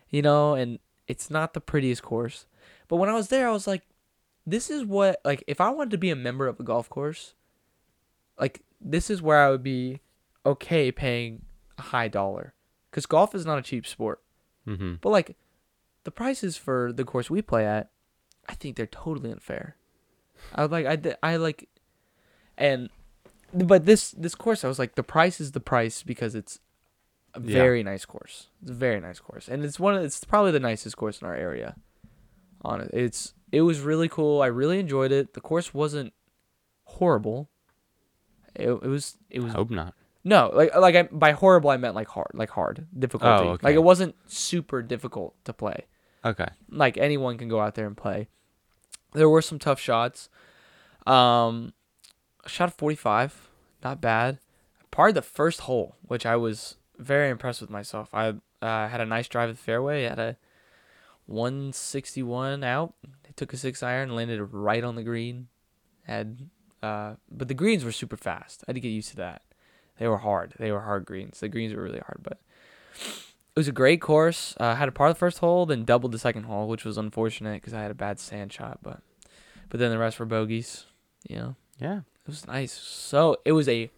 [0.09, 2.47] you know, and it's not the prettiest course.
[2.87, 3.83] But when I was there, I was like,
[4.43, 7.35] this is what, like, if I wanted to be a member of a golf course,
[8.39, 9.99] like, this is where I would be
[10.47, 11.43] okay paying
[11.77, 12.55] a high dollar.
[12.89, 14.19] Because golf is not a cheap sport.
[14.65, 14.95] Mm-hmm.
[14.99, 15.37] But, like,
[16.05, 17.91] the prices for the course we play at,
[18.47, 19.75] I think they're totally unfair.
[20.55, 21.69] I like, I like,
[22.57, 22.89] and,
[23.53, 26.59] but this, this course, I was like, the price is the price because it's
[27.33, 27.53] a Yeah.
[27.53, 28.47] very nice course.
[28.61, 31.27] It's a very nice course, and it's one of it's probably the nicest course in
[31.27, 31.75] our area.
[32.63, 34.41] On it, it's it was really cool.
[34.41, 35.33] I really enjoyed it.
[35.33, 36.13] The course wasn't
[36.83, 37.49] horrible.
[38.55, 39.93] It, it was it I was hope not.
[40.23, 43.47] no like like I, by horrible I meant like hard like hard difficulty.
[43.47, 43.67] Oh, okay.
[43.67, 45.85] Like it wasn't super difficult to play.
[46.25, 46.47] Okay.
[46.69, 48.27] Like anyone can go out there and play.
[49.13, 50.29] There were some tough shots.
[51.07, 51.73] Um,
[52.45, 53.49] I shot 45,
[53.83, 54.39] not bad.
[54.91, 58.09] Part of the first hole, which I was very impressed with myself.
[58.13, 60.03] I uh, had a nice drive at the fairway.
[60.03, 60.37] Had a
[61.25, 62.93] 161 out.
[63.05, 65.47] I took a six iron, landed right on the green.
[66.05, 66.49] Had,
[66.83, 68.63] uh, but the greens were super fast.
[68.67, 69.41] I had to get used to that.
[69.97, 70.53] They were hard.
[70.59, 71.39] They were hard greens.
[71.39, 72.39] The greens were really hard, but
[72.95, 74.55] it was a great course.
[74.57, 77.55] Uh, had a par the first hole, then doubled the second hole, which was unfortunate
[77.61, 78.79] because I had a bad sand shot.
[78.81, 79.01] But
[79.69, 80.85] but then the rest were bogeys.
[81.29, 81.97] You know, Yeah.
[81.99, 82.71] it was nice.
[82.71, 83.91] So it was a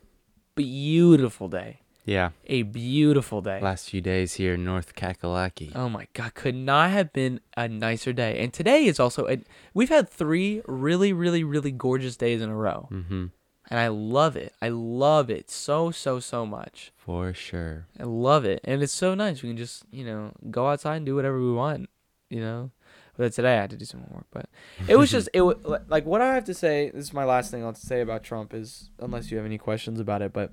[0.56, 1.81] beautiful day.
[2.06, 2.32] Yeah.
[2.48, 3.60] A beautiful day.
[3.62, 5.72] Last few days here in North Kakalaki.
[5.76, 8.40] Oh my god, could not have been a nicer day.
[8.40, 9.40] And today is also a,
[9.74, 12.88] we've had three really really really gorgeous days in a row.
[12.92, 13.26] Mm-hmm.
[13.70, 14.54] And I love it.
[14.62, 16.92] I love it so so so much.
[16.98, 17.88] For sure.
[18.00, 18.62] I love it.
[18.64, 19.42] And it's so nice.
[19.42, 21.90] We can just, you know, go outside and do whatever we want,
[22.30, 22.72] you know.
[23.18, 24.50] But today I had to do some homework, but
[24.88, 27.52] it was just it was like what I have to say, this is my last
[27.52, 30.52] thing I'll say about Trump is unless you have any questions about it, but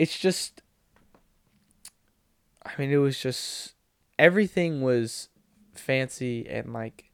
[0.00, 0.62] it's just
[2.64, 3.74] I mean, it was just
[4.18, 5.28] everything was
[5.74, 7.10] fancy and like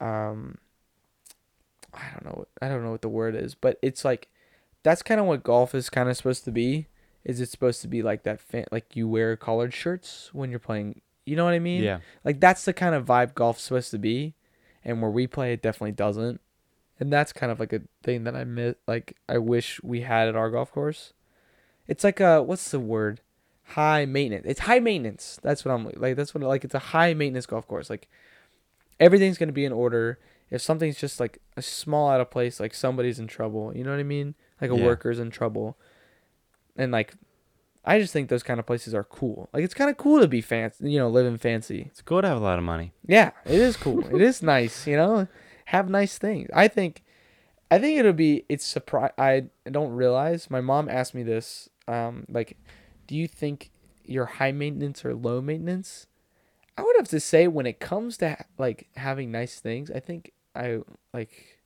[0.00, 0.58] um
[1.94, 4.26] I don't know I don't know what the word is, but it's like
[4.82, 6.88] that's kind of what golf is kind of supposed to be
[7.24, 10.58] is it supposed to be like that fan- like you wear collared shirts when you're
[10.58, 11.84] playing you know what I mean?
[11.84, 11.98] Yeah.
[12.24, 14.34] Like that's the kind of vibe golf's supposed to be.
[14.84, 16.40] And where we play it definitely doesn't.
[16.98, 20.26] And that's kind of like a thing that I miss like I wish we had
[20.26, 21.12] at our golf course.
[21.88, 23.20] It's like a what's the word?
[23.70, 24.46] High maintenance.
[24.46, 25.38] It's high maintenance.
[25.42, 27.90] That's what I'm like that's what like it's a high maintenance golf course.
[27.90, 28.08] Like
[29.00, 30.18] everything's gonna be in order.
[30.50, 33.72] If something's just like a small out of place, like somebody's in trouble.
[33.76, 34.34] You know what I mean?
[34.60, 34.84] Like a Yeah.
[34.84, 35.76] worker's in trouble.
[36.76, 37.14] And like
[37.84, 39.48] I just think those kind of places are cool.
[39.52, 41.86] Like it's kind of cool to be fancy, you know, living fancy.
[41.90, 42.92] It's cool to have a lot of money.
[43.06, 44.04] Yeah, it is cool.
[44.14, 45.28] it is nice, you know.
[45.66, 46.48] Have nice things.
[46.54, 47.02] I think,
[47.70, 48.44] I think it'll be.
[48.48, 49.10] It's surprise.
[49.18, 50.48] I don't realize.
[50.50, 51.68] My mom asked me this.
[51.88, 52.56] Um, like,
[53.06, 53.70] do you think
[54.04, 56.06] you're high maintenance or low maintenance?
[56.78, 60.32] I would have to say when it comes to like having nice things, I think
[60.54, 60.80] I
[61.14, 61.58] like.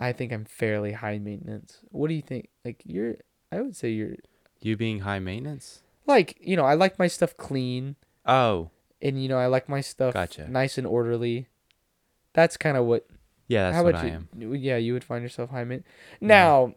[0.00, 1.78] I think I'm fairly high maintenance.
[1.90, 2.48] What do you think?
[2.64, 3.16] Like you're.
[3.50, 4.16] I would say you're
[4.60, 5.82] You being high maintenance?
[6.06, 7.94] like you know I like my stuff clean
[8.24, 8.70] Oh,
[9.02, 10.48] and you know I like my stuff Gotcha.
[10.50, 11.48] nice and orderly.
[12.34, 13.06] That's kind of what.
[13.48, 14.12] yeah, that's how what I you?
[14.12, 14.54] am.
[14.54, 15.84] Yeah, you would find yourself high mint.
[16.20, 16.74] Now,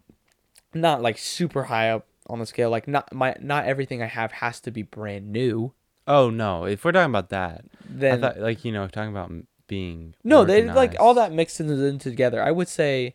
[0.74, 2.70] not like super high up on the scale.
[2.70, 5.74] Like not my not everything I have has to be brand new.
[6.08, 9.32] Oh no, if we're talking about that, I Then thought like you know talking about
[9.68, 12.44] being no, they like all that mixed in, together.
[12.44, 13.14] I would say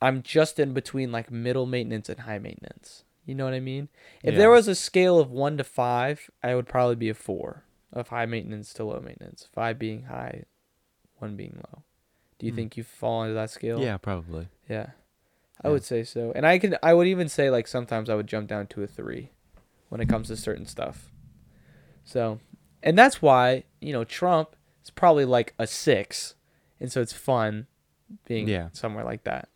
[0.00, 3.04] I'm just in between like middle maintenance and high maintenance.
[3.26, 3.88] You know what I mean?
[4.22, 7.64] If there was a scale of one to five, I would probably be a four
[7.92, 9.48] of high maintenance to low maintenance.
[9.52, 10.44] Five being high,
[11.18, 11.82] one being low.
[12.38, 12.56] Do you Hmm.
[12.56, 13.80] think you fall into that scale?
[13.80, 14.48] Yeah, probably.
[14.68, 14.90] Yeah.
[15.62, 15.72] I Yeah.
[15.72, 16.32] would say so.
[16.36, 18.86] And I could I would even say like sometimes I would jump down to a
[18.86, 19.30] 3
[19.88, 21.10] when it comes to certain stuff.
[22.04, 22.40] So,
[22.82, 26.34] and that's why, you know, Trump is probably like a 6.
[26.80, 27.66] And so it's fun
[28.26, 28.68] being Yeah.
[28.72, 29.48] somewhere like that.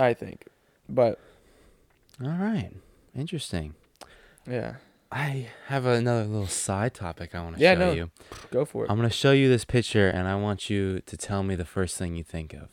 [0.00, 0.46] I think.
[0.88, 1.18] But
[2.22, 2.72] All right,
[3.14, 3.74] interesting.
[4.48, 4.76] yeah.
[5.10, 7.92] I have another little side topic I want to Yeah, show no.
[7.92, 8.10] you.
[8.50, 8.90] Go for it.
[8.90, 11.96] I'm gonna show you this picture, and I want you to tell me the first
[11.98, 12.70] thing you think of.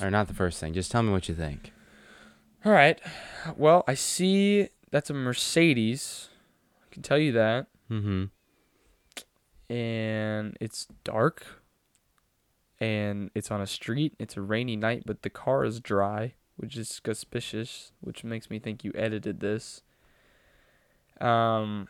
[0.00, 0.72] Or not the first thing.
[0.74, 1.72] Just tell me what you think.
[2.64, 3.00] All right.
[3.56, 6.28] Well, I see that's a Mercedes.
[6.84, 7.66] I can tell you that.
[7.90, 8.24] Mm-hmm.
[9.74, 11.62] and it's dark
[12.80, 14.14] and it's on a street.
[14.18, 18.58] It's a rainy night, but the car is dry, which is suspicious, which makes me
[18.58, 19.82] think you edited this.
[21.20, 21.88] Um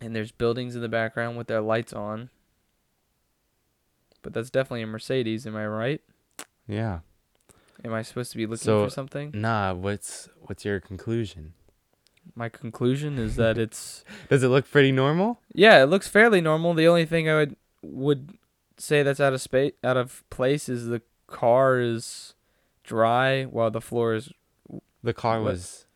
[0.00, 2.30] and there's buildings in the background with their lights on.
[4.22, 6.00] But that's definitely a Mercedes, am I right?
[6.68, 7.00] Yeah.
[7.84, 9.30] Am I supposed to be looking So- for something?
[9.34, 9.72] Nah.
[9.74, 11.54] What's what's your conclusion?
[12.34, 15.40] My conclusion is that it's Does it look pretty normal?
[15.54, 16.74] Yeah, it looks fairly normal.
[16.74, 18.36] The only thing I would would
[18.76, 22.34] say that's out of space, out of place, is the car is
[22.84, 24.30] dry while the floor is.
[25.02, 25.86] The car was.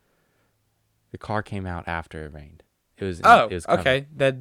[1.11, 2.63] The car came out after it rained.
[2.97, 3.21] It was.
[3.25, 4.07] Oh, it was okay.
[4.17, 4.37] That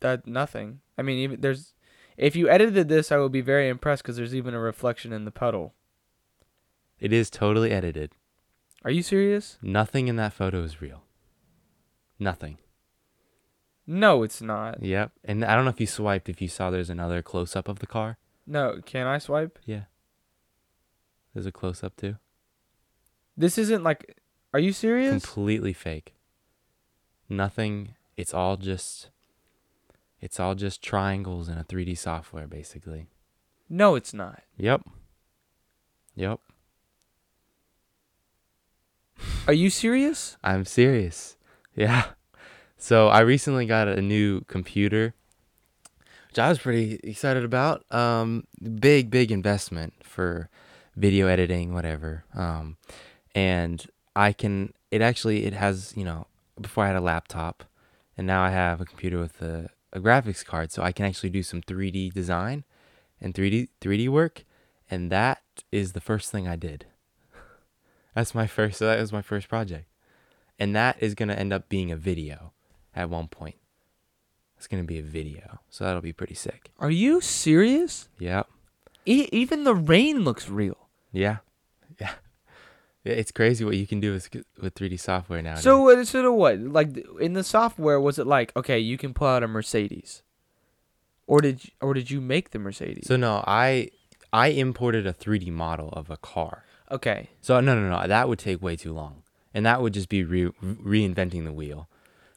[0.00, 0.80] that nothing.
[0.98, 1.74] I mean, even there's.
[2.16, 5.24] If you edited this, I would be very impressed because there's even a reflection in
[5.24, 5.74] the puddle.
[7.00, 8.12] It is totally edited.
[8.84, 9.58] Are you serious?
[9.62, 11.02] Nothing in that photo is real.
[12.18, 12.58] Nothing.
[13.86, 14.82] No, it's not.
[14.82, 15.12] Yep.
[15.24, 17.80] And I don't know if you swiped if you saw there's another close up of
[17.80, 18.18] the car.
[18.46, 19.58] No, can I swipe?
[19.64, 19.84] Yeah.
[21.34, 22.16] There's a close up too.
[23.36, 24.20] This isn't like.
[24.52, 25.10] Are you serious?
[25.10, 26.14] Completely fake.
[27.28, 27.94] Nothing.
[28.16, 29.10] It's all just.
[30.22, 33.08] It's all just triangles in a 3D software, basically.
[33.68, 34.42] no, it's not.
[34.56, 34.82] Yep.
[36.14, 36.40] Yep.
[39.46, 40.36] Are you serious?
[40.44, 41.36] I'm serious.
[41.74, 42.04] Yeah.
[42.78, 45.14] So I recently got a new computer,
[46.28, 47.84] which I was pretty excited about.
[47.92, 48.44] Um,
[48.80, 50.48] big, big investment for
[50.96, 52.24] video editing, whatever.
[52.34, 52.76] Um,
[53.34, 54.72] and I can.
[54.90, 56.26] It actually it has you know
[56.60, 57.64] before I had a laptop,
[58.16, 61.30] and now I have a computer with a, a graphics card, so I can actually
[61.30, 62.64] do some 3D design
[63.20, 64.44] and 3D 3D work,
[64.90, 66.86] and that is the first thing I did.
[68.14, 68.78] That's my first.
[68.78, 69.86] So that was my first project
[70.62, 72.52] and that is going to end up being a video
[72.94, 73.56] at one point.
[74.56, 76.70] It's going to be a video, so that'll be pretty sick.
[76.78, 78.08] Are you serious?
[78.20, 78.48] Yep.
[79.04, 80.88] E- even the rain looks real.
[81.10, 81.20] Yeah.
[81.20, 81.36] Yeah.
[83.04, 84.28] It's crazy what you can do with
[84.60, 85.56] with 3D software now.
[85.56, 86.06] So what?
[86.06, 86.58] So what?
[86.60, 90.22] Like in the software, was it like okay, you can pull out a Mercedes,
[91.26, 93.06] or did you, or did you make the Mercedes?
[93.08, 93.90] so no, I
[94.32, 96.64] I imported a 3D model of a car.
[96.90, 100.08] okay, So no, no, no, that would take way too long, and that would just
[100.08, 101.88] be re- reinventing the wheel.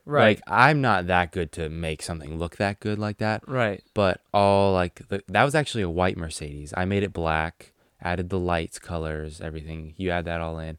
[0.06, 3.48] right, Like I'm not that good to make something look that good like that.
[3.48, 3.84] right.
[3.94, 6.74] but all like the, that was actually a white Mercedes.
[6.76, 7.72] I made it black,
[8.06, 9.94] added the lights, colors, everything.
[9.98, 10.78] You add that all in.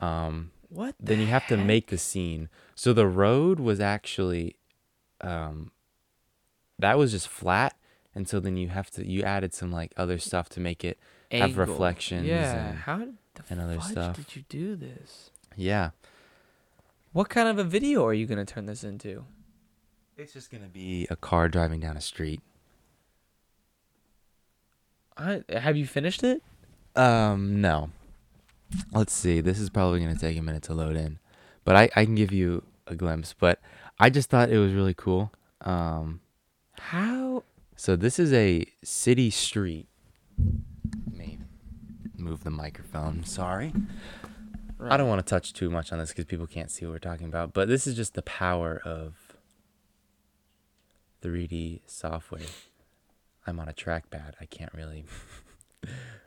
[0.00, 0.94] Um, What?
[1.00, 2.48] then you have to make the scene.
[2.74, 4.56] So the road was actually,
[5.22, 5.70] um,
[6.78, 7.74] that was just flat,
[8.14, 10.98] and so then you have to you added some like other stuff to make it
[11.30, 12.68] have reflections Yeah.
[12.70, 14.16] and- How the and other fudge stuff.
[14.16, 15.30] did you do this?
[15.56, 15.90] yeah.
[17.12, 19.24] What kind of a video are you gonna turn this into?
[20.18, 22.40] It's just gonna be a car driving down a street.
[25.16, 26.42] I have you finished it?
[26.96, 27.90] Um, no.
[28.92, 29.40] Let's see.
[29.40, 31.18] This is probably gonna take a minute to load in,
[31.64, 33.34] but I I can give you a glimpse.
[33.38, 33.60] But
[33.98, 35.32] I just thought it was really cool.
[35.60, 36.20] Um,
[36.78, 37.44] How?
[37.76, 39.88] so this is a city street.
[41.06, 41.38] Let me
[42.16, 43.24] move the microphone.
[43.24, 43.72] Sorry.
[44.80, 46.98] I don't want to touch too much on this because people can't see what we're
[46.98, 47.54] talking about.
[47.54, 49.14] But this is just the power of
[51.22, 52.42] 3D software.
[53.46, 54.34] I'm on a trackpad.
[54.40, 55.04] I can't really.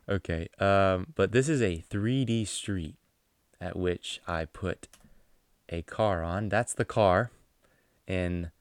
[0.08, 0.48] Okay.
[0.60, 2.96] Um, but this is a 3D street
[3.62, 4.88] at which I put
[5.70, 6.50] a car on.
[6.50, 7.32] That's the car
[8.08, 8.52] in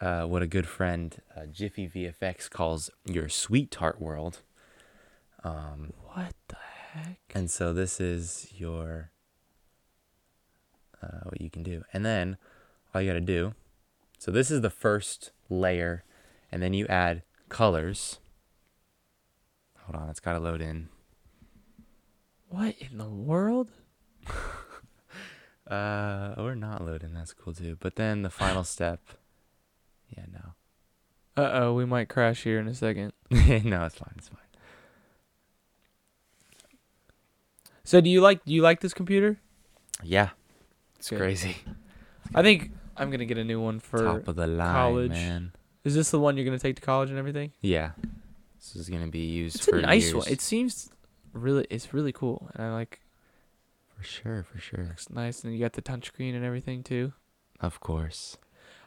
[0.00, 4.42] uh, what a good friend uh, Jiffy VFX calls your sweet tart world.
[5.42, 6.56] Um, What the
[6.92, 7.18] heck?
[7.34, 9.10] and so this is your
[11.02, 11.84] uh, what you can do.
[11.92, 12.36] And then
[12.94, 13.54] all you got to do.
[14.18, 16.04] So this is the first layer
[16.50, 18.18] and then you add colors.
[19.86, 20.88] Hold on, it's got to load in.
[22.48, 23.70] What in the world?
[25.68, 27.76] Uh we're not loading, that's cool too.
[27.80, 29.00] But then the final step
[30.16, 31.42] Yeah, no.
[31.42, 33.12] Uh oh, we might crash here in a second.
[33.32, 34.14] no, it's fine.
[34.16, 34.38] It's fine.
[37.82, 39.40] So do you like do you like this computer?
[40.04, 40.28] Yeah.
[41.00, 41.18] It's Good.
[41.18, 41.56] crazy.
[42.32, 43.98] I think I'm gonna get a new one for.
[43.98, 45.10] Top of the line, college.
[45.10, 45.52] man.
[45.82, 47.50] Is this the one you're gonna take to college and everything?
[47.60, 47.90] Yeah.
[48.72, 50.14] This is going to be used It's for a nice years.
[50.14, 50.28] one.
[50.28, 50.90] It seems
[51.32, 53.00] really it's really cool, and I like
[53.96, 54.88] for sure, for sure.
[54.92, 57.12] it's nice, and you got the touchscreen and everything too.
[57.60, 58.36] Of course.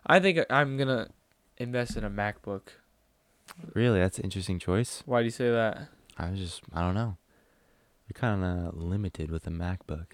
[0.06, 1.10] I think I'm gonna
[1.58, 2.62] invest in a MacBook.
[3.74, 5.04] Really, that's an interesting choice.
[5.06, 5.88] Why do you say that?
[6.18, 7.18] I was just, I don't know.
[8.08, 10.14] You're kind of limited with a MacBook.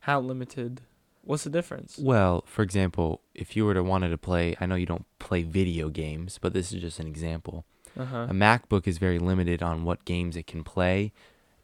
[0.00, 0.82] How limited?
[1.22, 1.98] What's the difference?
[1.98, 5.42] Well, for example, if you were to wanted to play, I know you don't play
[5.42, 7.66] video games, but this is just an example.
[7.98, 8.26] Uh huh.
[8.30, 11.12] A MacBook is very limited on what games it can play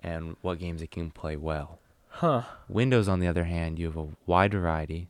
[0.03, 1.79] and what games it can play well.
[2.09, 2.43] Huh.
[2.69, 5.09] Windows, on the other hand, you have a wide variety.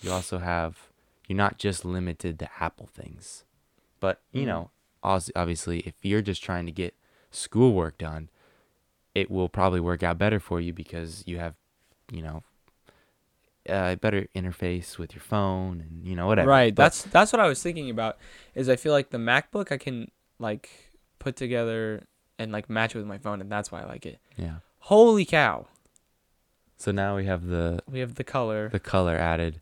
[0.00, 0.88] You also have,
[1.26, 3.44] you're not just limited to Apple things.
[4.00, 4.46] But, you Mm.
[4.46, 4.70] know,
[5.02, 6.94] obviously, if you're just trying to get
[7.30, 8.28] schoolwork done,
[9.14, 11.54] it will probably work out better for you because you have,
[12.12, 12.42] you know,
[13.68, 16.48] a better interface with your phone and, you know, whatever.
[16.48, 16.74] Right.
[16.74, 18.16] But- That's that's what I was thinking about.
[18.54, 20.68] Is I feel like the MacBook I can like
[21.18, 22.06] put together
[22.38, 24.18] and like match it with my phone, and that's why I like it.
[24.36, 24.56] yeah.
[24.80, 25.66] Holy cow!
[26.76, 28.68] So now we have the We have the color.
[28.68, 29.60] the color added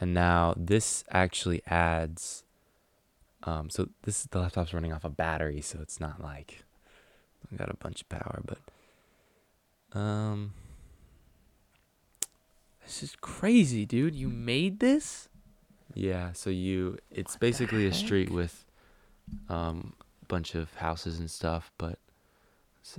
[0.00, 2.42] and now this actually adds
[3.44, 6.64] um so this the laptop's running off a battery so it's not like
[7.52, 8.58] I got a bunch of power but
[9.98, 10.54] um
[12.84, 14.14] This is crazy, dude.
[14.14, 15.28] You made this?
[15.96, 18.64] yeah so you it's What basically a street with
[19.48, 19.92] um
[20.28, 21.98] bunch of houses and stuff but
[22.80, 22.98] let's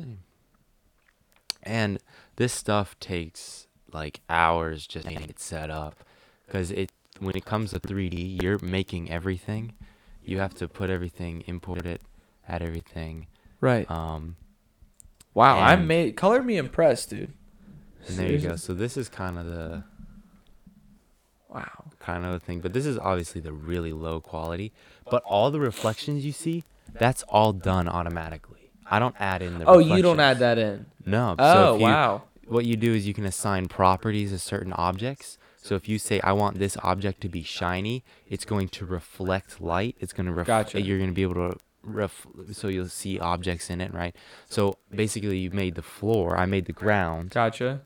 [1.63, 1.99] and
[2.35, 6.03] this stuff takes like hours just getting it set up
[6.45, 9.73] because it when it comes to 3d you're making everything
[10.23, 12.01] you have to put everything import it
[12.47, 13.27] add everything
[13.61, 13.89] Right.
[13.89, 14.35] um
[15.33, 15.59] wow.
[15.59, 17.33] I made color me impressed, dude.
[18.07, 19.83] and there you go so this is kind of the
[21.49, 21.85] Wow.
[21.99, 24.73] kind of a thing but this is obviously the really low quality
[25.09, 29.65] but all the reflections you see that's all done automatically i don't add in the
[29.65, 30.86] Oh, you don't add that in.
[31.06, 32.21] no so Oh if you, wow.
[32.48, 35.38] what you do is you can assign properties to certain objects.
[35.58, 39.60] So if you say I want this object to be shiny, it's going to reflect
[39.60, 39.95] light.
[40.00, 40.80] It's going to ref- Gotcha.
[40.80, 44.15] you're going to be able to ref- so you'll see objects in it, right?
[44.48, 47.81] So basically you made the floor, I made the ground Gotcha.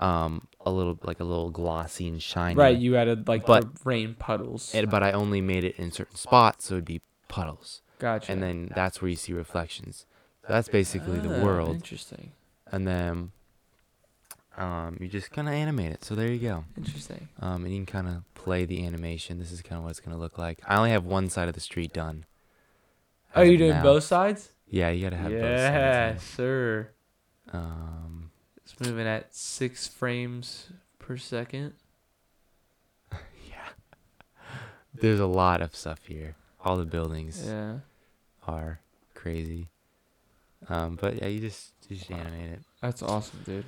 [0.00, 2.56] um a little like a little glossy and shiny.
[2.56, 2.76] Right.
[2.76, 4.74] You added like But- the rain puddles.
[4.74, 7.80] And- but I only made it in certain spots so it'd be puddles.
[7.98, 8.32] Gotcha.
[8.32, 10.06] And then that's where you see reflections.
[10.46, 11.74] So that's basically the Ah, world.
[11.76, 12.32] Interesting.
[12.70, 13.32] And then
[14.56, 16.04] um you just kind of animate it.
[16.04, 16.64] So there you go.
[16.76, 17.28] Interesting.
[17.40, 19.38] Um, and you can kind of play the animation.
[19.38, 20.60] This is kind of what it's going to look like.
[20.66, 22.24] I only have one side of the street done.
[23.34, 23.82] Are as you of doing now.
[23.82, 24.50] both sides?
[24.68, 26.24] Yeah, you got to have Yeah, both sides.
[26.34, 26.88] sir.
[27.48, 27.58] yeah.
[27.58, 28.30] Um,
[28.62, 30.68] It's moving at six frames
[30.98, 31.72] per second.
[33.12, 33.68] yeah.
[34.94, 36.36] There's a lot of stuff here.
[36.64, 37.78] All the buildings Yeah.
[38.46, 38.80] are
[39.14, 39.68] crazy.
[40.68, 42.60] Um, but yeah, you just you just animate it.
[42.80, 43.66] That's awesome, dude.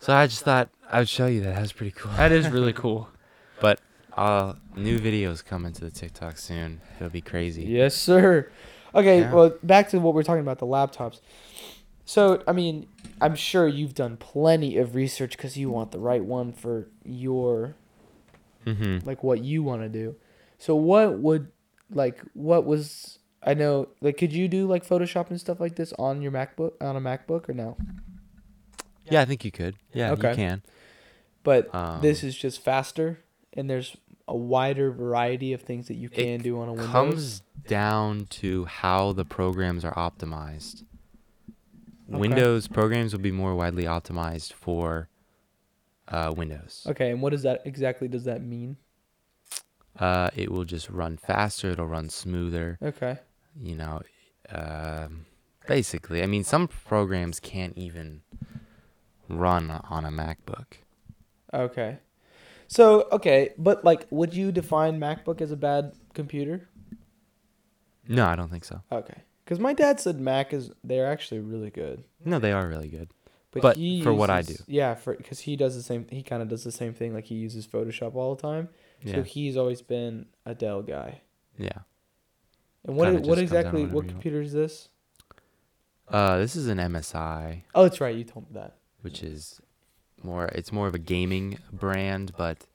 [0.00, 1.54] So I just thought I would show you that.
[1.54, 2.10] That's pretty cool.
[2.16, 3.08] That is really cool.
[3.60, 3.80] But
[4.16, 6.80] uh, new videos coming to the TikTok soon.
[6.96, 7.62] It'll be crazy.
[7.62, 8.50] Yes, sir.
[8.92, 9.32] Okay, Yeah.
[9.32, 11.20] well, back to what we are talking about the laptops.
[12.04, 12.88] So, I mean,
[13.20, 17.76] I'm sure you've done plenty of research because you want the right one for your
[18.66, 19.06] Mm-hmm.
[19.08, 20.16] like what you want to do.
[20.58, 21.52] So, what would
[21.94, 25.92] like what was I know like could you do like Photoshop and stuff like this
[25.98, 27.76] on your MacBook on a MacBook or no?
[29.10, 29.76] Yeah, I think you could.
[29.92, 30.30] Yeah, Okay.
[30.30, 30.62] you can.
[31.42, 33.20] But Um, this is just faster
[33.52, 33.96] and there's
[34.28, 36.88] a wider variety of things that you can do on a Windows.
[36.88, 40.84] It comes down to how the programs are optimized.
[42.08, 42.18] Okay.
[42.20, 45.08] Windows programs will be more widely optimized for
[46.08, 46.86] uh, Windows.
[46.88, 48.76] Okay, and what does that exactly does that mean?
[49.98, 51.70] Uh, it will just run faster.
[51.70, 52.78] It'll run smoother.
[52.82, 53.18] Okay.
[53.60, 54.00] You know,
[54.50, 55.26] um,
[55.66, 56.22] basically.
[56.22, 58.22] I mean, some programs can't even
[59.28, 60.78] run on a MacBook.
[61.52, 61.98] Okay.
[62.68, 66.68] So, okay, but like would you define MacBook as a bad computer?
[68.08, 68.80] No, I don't think so.
[68.90, 69.22] Okay.
[69.44, 72.04] Cuz my dad said Mac is they're actually really good.
[72.24, 73.10] No, they are really good.
[73.50, 76.48] But for what I do, Yeah, for cuz he does the same he kind of
[76.48, 78.70] does the same thing like he uses Photoshop all the time.
[79.04, 81.20] Yeah, So he's always been a Dell guy.
[81.58, 81.70] yeah.
[82.84, 84.08] And what what just comes down exactly what whatever you want.
[84.08, 84.88] computer is this?
[86.08, 88.14] Uh, this is an MSI, Oh, that's right.
[88.14, 88.76] You told me that.
[89.02, 89.60] which is
[90.22, 90.46] more.
[90.46, 92.66] It's more of a gaming brand, but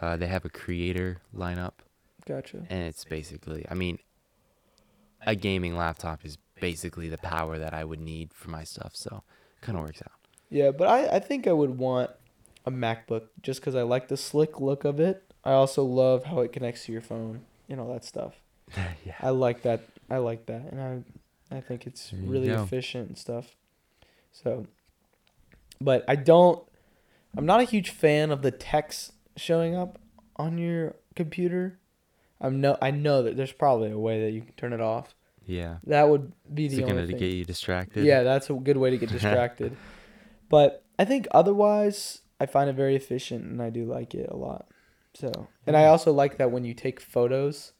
[0.00, 1.72] uh, they have a creator lineup,
[2.26, 2.66] Gotcha.
[2.68, 3.64] and it's basically.
[3.70, 3.98] I mean,
[5.26, 9.22] a gaming laptop is basically the power that I would need for my stuff, so
[9.60, 10.12] kind of works out.
[10.50, 12.10] Yeah, but I, I think I would want
[12.64, 15.22] a MacBook just because I like the slick look of it.
[15.46, 18.34] I also love how it connects to your phone and all that stuff.
[19.04, 19.14] yeah.
[19.20, 19.82] I like that.
[20.10, 20.80] I like that, and
[21.50, 23.54] I I think it's There really efficient and stuff.
[24.32, 24.66] So,
[25.80, 26.62] but I don't.
[27.36, 29.98] I'm not a huge fan of the text showing up
[30.36, 31.78] on your computer.
[32.40, 32.76] I'm no.
[32.82, 35.14] I know that there's probably a way that you can turn it off.
[35.46, 35.76] Yeah.
[35.86, 38.04] That would be Is the it only gonna get you distracted?
[38.04, 39.76] Yeah, that's a good way to get distracted.
[40.48, 44.36] but I think otherwise, I find it very efficient and I do like it a
[44.36, 44.66] lot.
[45.18, 47.72] So, and I also like that when you take photos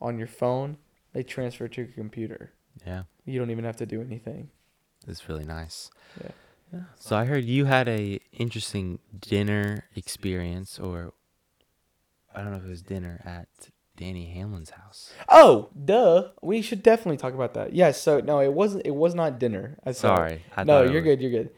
[0.00, 0.76] on your phone,
[1.12, 2.52] they transfer to your computer.
[2.86, 3.04] Yeah.
[3.24, 4.50] You don't even have to do anything.
[5.06, 5.90] It's really nice.
[6.22, 6.30] Yeah.
[6.72, 6.80] yeah.
[6.96, 11.12] So I heard you had a interesting dinner experience, or
[12.34, 13.48] I don't know if it was dinner at
[13.96, 15.12] Danny Hamlin's house.
[15.28, 16.28] Oh, duh.
[16.42, 17.74] We should definitely talk about that.
[17.74, 18.00] Yes.
[18.00, 18.86] So no, it wasn't.
[18.86, 19.78] It was not dinner.
[19.84, 20.16] I saw.
[20.16, 20.44] Sorry.
[20.56, 21.20] I no, you're was- good.
[21.22, 21.50] You're good.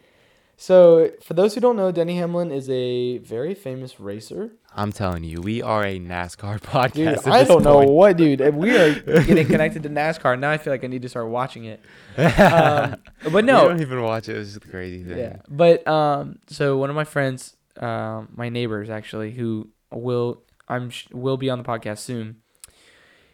[0.56, 4.52] So, for those who don't know, Danny Hamlin is a very famous racer.
[4.76, 7.24] I'm telling you, we are a NASCAR podcast.
[7.24, 8.40] Dude, I don't know what, dude.
[8.54, 10.38] We are getting connected to NASCAR.
[10.38, 11.80] Now I feel like I need to start watching it.
[12.18, 12.96] Um,
[13.32, 14.36] but no, I don't even watch it.
[14.36, 15.18] It was just a crazy thing.
[15.18, 15.36] yeah.
[15.48, 21.08] But um, so one of my friends, um, my neighbors actually, who will I'm sh-
[21.12, 22.38] will be on the podcast soon.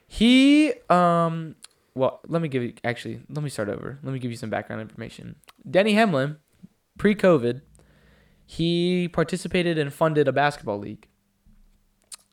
[0.07, 1.57] He um,
[1.95, 3.20] well, let me give you actually.
[3.28, 3.99] Let me start over.
[4.03, 5.36] Let me give you some background information.
[5.68, 6.36] Denny Hamlin,
[6.99, 7.62] pre-COVID,
[8.47, 11.07] he participated and funded a basketball league.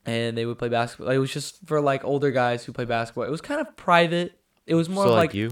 [0.08, 1.10] And they would play basketball.
[1.10, 3.26] It was just for like older guys who play basketball.
[3.26, 4.40] It was kind of private.
[4.66, 5.52] It was more so like, like you,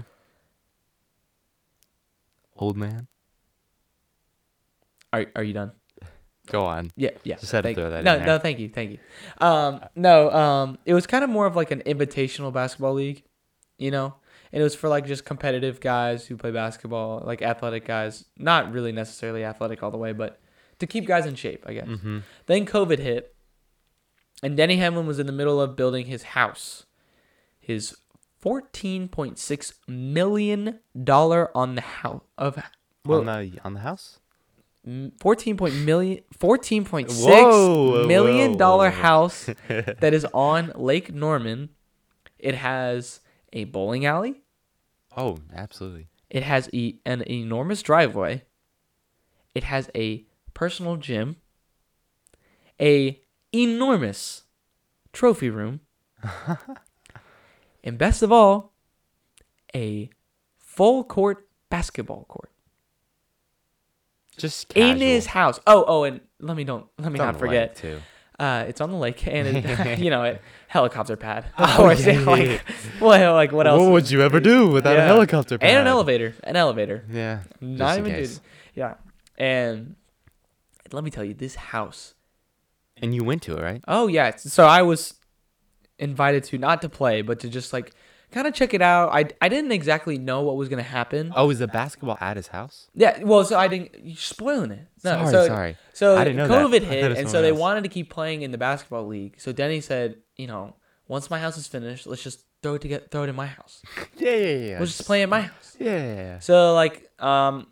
[2.56, 3.06] old man.
[5.12, 5.72] Are are you done?
[6.48, 6.90] Go on.
[6.96, 7.36] Yeah, yeah.
[7.36, 8.26] Just had to thank- throw that in No, there.
[8.26, 8.98] no, thank you, thank you.
[9.40, 13.24] Um, no, um, it was kind of more of like an invitational basketball league,
[13.78, 14.14] you know,
[14.52, 18.72] and it was for like just competitive guys who play basketball, like athletic guys, not
[18.72, 20.38] really necessarily athletic all the way, but
[20.78, 21.88] to keep guys in shape, I guess.
[21.88, 22.18] Mm-hmm.
[22.46, 23.34] Then COVID hit,
[24.42, 26.86] and Denny Hamlin was in the middle of building his house,
[27.60, 27.96] his
[28.38, 32.58] fourteen point six million dollar on the house of
[33.04, 34.20] well, on the on the house.
[34.86, 39.00] m- 14 point million 14.6 Whoa, million whoa, dollar whoa.
[39.02, 41.70] house that is on Lake Norman.
[42.38, 43.20] It has
[43.52, 44.42] a bowling alley.
[45.16, 46.08] Oh, absolutely.
[46.28, 48.42] It has e- an enormous driveway.
[49.54, 51.36] It has a personal gym.
[52.80, 53.20] A
[53.52, 54.44] enormous
[55.12, 55.80] trophy room.
[57.84, 58.72] and best of all,
[59.74, 60.10] a
[60.58, 62.50] full court basketball court.
[64.36, 65.58] Just in his house.
[65.66, 67.76] Oh, oh, and let me don't let me It's not forget.
[67.76, 68.00] too.
[68.38, 71.46] Uh, it's on the lake, and it, you know, it helicopter pad.
[71.56, 72.60] Oh, yeah, like,
[73.00, 73.80] well, like what else?
[73.80, 75.06] What would you ever do without a Yeah.
[75.06, 75.56] helicopter?
[75.58, 77.02] and an elevator, an elevator.
[77.10, 77.44] Yeah.
[77.62, 78.38] Not even dude.
[78.74, 78.94] Yeah,
[79.38, 79.96] and
[80.92, 82.12] let me tell you, this house.
[83.02, 83.82] And you went to it, right?
[83.86, 85.14] Oh yeah, so I was
[85.98, 87.92] invited to not to play, but to just like
[88.32, 89.10] kind of check it out.
[89.12, 91.32] I I didn't exactly know what was gonna happen.
[91.36, 92.88] Oh, is the basketball at his house?
[92.94, 93.90] Yeah, well, so I didn't.
[94.02, 94.86] You're spoiling it.
[95.04, 95.76] No, Sorry, so, sorry.
[95.92, 96.66] So I didn't know that.
[96.66, 97.58] COVID thought hit, and so they else.
[97.58, 99.34] wanted to keep playing in the basketball league.
[99.38, 100.74] So Denny said, you know,
[101.08, 103.46] once my house is finished, let's just throw it to get throw it in my
[103.46, 103.82] house.
[104.18, 104.78] Yeah, yeah, yeah.
[104.78, 105.76] We'll just play in my house.
[105.78, 106.38] Yeah, yeah, yeah.
[106.38, 107.66] So like, um,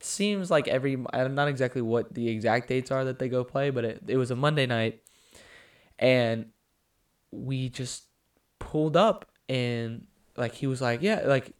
[0.00, 3.70] seems like every I'm not exactly what the exact dates are that they go play,
[3.70, 5.02] but it it was a Monday night,
[5.98, 6.46] and
[7.30, 8.04] we just
[8.58, 11.52] pulled up and like he was like, yeah, like,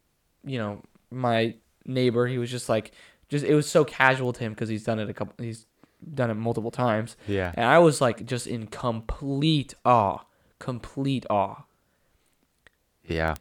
[0.45, 2.93] you know, my neighbor, he was just like,
[3.29, 5.67] just it was so casual to him because he's done it a couple, he's
[6.15, 7.53] done it multiple times, Yeah.
[7.55, 10.21] and I was like just in complete awe,
[10.59, 11.65] complete awe.
[13.05, 13.35] Yeah.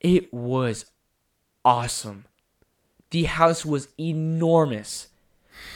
[0.00, 0.86] It was
[1.64, 2.26] awesome.
[3.16, 5.08] The house was enormous.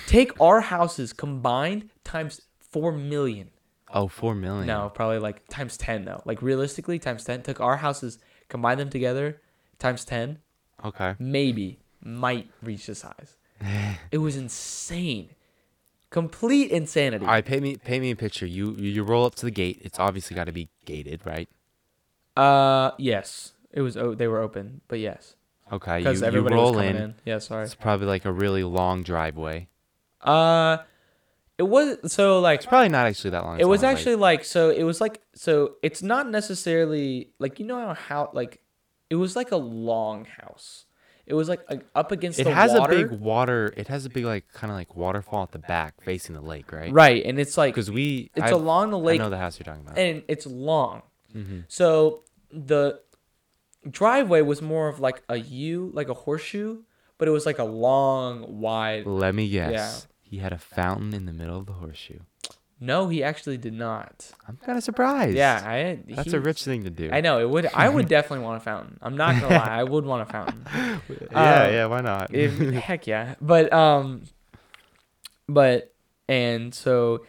[0.06, 3.48] Take our houses combined times 4 million.
[3.94, 4.66] Oh, four million.
[4.66, 6.20] No, probably like times 10 though.
[6.26, 7.44] Like realistically, times 10.
[7.44, 8.18] Took our houses,
[8.50, 9.40] combine them together,
[9.78, 10.36] times 10,
[10.84, 11.14] Okay.
[11.18, 13.38] maybe might reach the size.
[14.12, 15.30] it was insane.
[16.10, 17.24] Complete insanity.
[17.24, 18.44] All right, paint me paint me a picture.
[18.44, 19.78] You you you roll up to the gate.
[19.80, 21.48] It's obviously got to be gated, right?
[22.36, 23.54] Uh, yes.
[23.72, 25.36] It was, oh, they were open, but yes.
[25.72, 26.00] Okay.
[26.00, 26.96] You, you roll was in.
[26.96, 27.14] in.
[27.24, 27.64] Yeah, sorry.
[27.64, 29.68] It's probably like a really long driveway.
[30.20, 30.78] Uh,
[31.58, 33.60] it was, so like, It's probably not actually that long.
[33.60, 37.60] it was only, like- actually like so it was like so it's not necessarily like
[37.60, 38.60] you know how, like
[39.10, 40.86] it was like a long house
[41.26, 43.72] it was like, like up against It has water a big water.
[43.76, 46.72] It has a big like kind of like waterfall at the back facing the lake,
[46.72, 46.92] right?
[46.92, 48.30] right and it's like Because we.
[48.34, 49.96] it's I, along the I lake know the house you're talking about.
[49.98, 51.02] and it's long
[51.36, 51.64] Mhm.
[51.68, 53.00] so the
[53.88, 56.78] driveway was more of like a u like a horseshoe
[57.18, 59.70] but it was like a long wide Let me guess.
[59.72, 60.30] Yeah.
[60.30, 62.20] He had a fountain in the middle of the horseshoe.
[62.78, 65.36] no he actually did not I'm kind of surprised.
[65.36, 67.08] yeah i That's he- a rich thing to do.
[67.12, 69.84] i know it would i would definitely want a fountain i'm not gonna lie i
[69.84, 70.64] would want a fountain
[71.32, 71.86] Yeah, Uh, yeah.
[71.86, 72.34] Why not?
[72.34, 72.58] If,
[72.88, 73.34] heck yeah.
[73.40, 74.22] But um
[75.48, 75.92] but
[76.28, 77.24] and so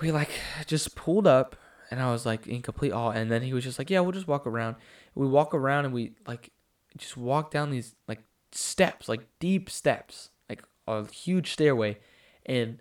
[0.00, 0.30] we like
[0.66, 1.56] just pulled up
[1.90, 4.12] and I was like in complete awe and then he was just like, Yeah, we'll
[4.12, 4.76] just walk around.
[5.14, 6.50] We walk around and we like
[6.96, 11.98] just walk down these like steps, like deep steps, like a huge stairway
[12.46, 12.80] and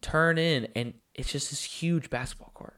[0.00, 2.74] turn in and it's just this huge basketball court.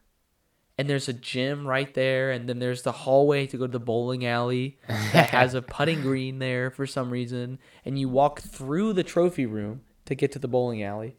[0.77, 3.79] And there's a gym right there, and then there's the hallway to go to the
[3.79, 7.59] bowling alley that has a putting green there for some reason.
[7.85, 11.17] And you walk through the trophy room to get to the bowling alley.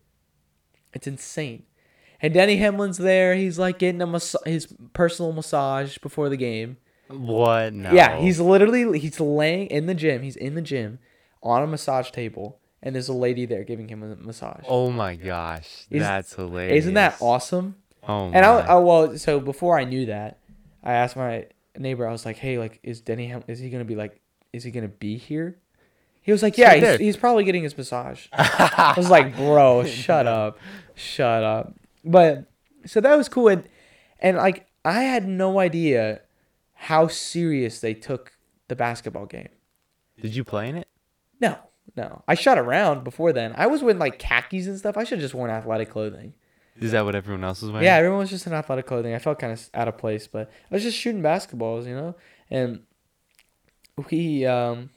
[0.93, 1.63] It's insane.
[2.21, 3.37] And Denny Hamlin's there.
[3.37, 6.77] He's like getting a mas- his personal massage before the game.
[7.13, 7.73] What?
[7.73, 7.93] No.
[7.93, 10.23] Yeah, he's literally he's laying in the gym.
[10.23, 10.99] He's in the gym
[11.43, 14.65] on a massage table, and there's a lady there giving him a massage.
[14.69, 16.85] Oh my gosh, Is- that's hilarious.
[16.85, 17.77] Isn't that awesome?
[18.07, 18.37] Oh my.
[18.37, 20.39] And I, I well, so before I knew that,
[20.83, 21.47] I asked my
[21.79, 22.07] neighbor.
[22.07, 23.33] I was like, "Hey, like, is Denny?
[23.47, 24.21] Is he gonna be like?
[24.53, 25.59] Is he gonna be here?"
[26.23, 30.27] He was like, "Yeah, he's, he's probably getting his massage." I was like, "Bro, shut
[30.27, 30.59] up,
[30.95, 32.47] shut up." But
[32.87, 33.65] so that was cool, and
[34.21, 36.21] and like I had no idea
[36.83, 38.33] how serious they took
[38.67, 39.51] the basketball game.
[40.21, 40.89] Did you play in it?
[41.41, 41.57] No,
[41.97, 43.55] no, I shot around before then.
[43.57, 44.97] I was wearing like khakis and stuff.
[44.97, 46.35] I should have just worn athletic clothing.
[46.81, 47.85] Is that what everyone else was wearing?
[47.85, 49.15] Yeah, everyone was just in athletic clothing.
[49.15, 52.17] I felt kind of out of place, but I was just shooting basketballs, you know.
[52.51, 52.81] And
[54.11, 54.91] we, um,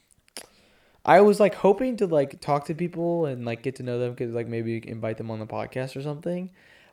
[1.04, 4.16] I was like hoping to like talk to people and like get to know them,
[4.16, 6.50] cause like maybe invite them on the podcast or something.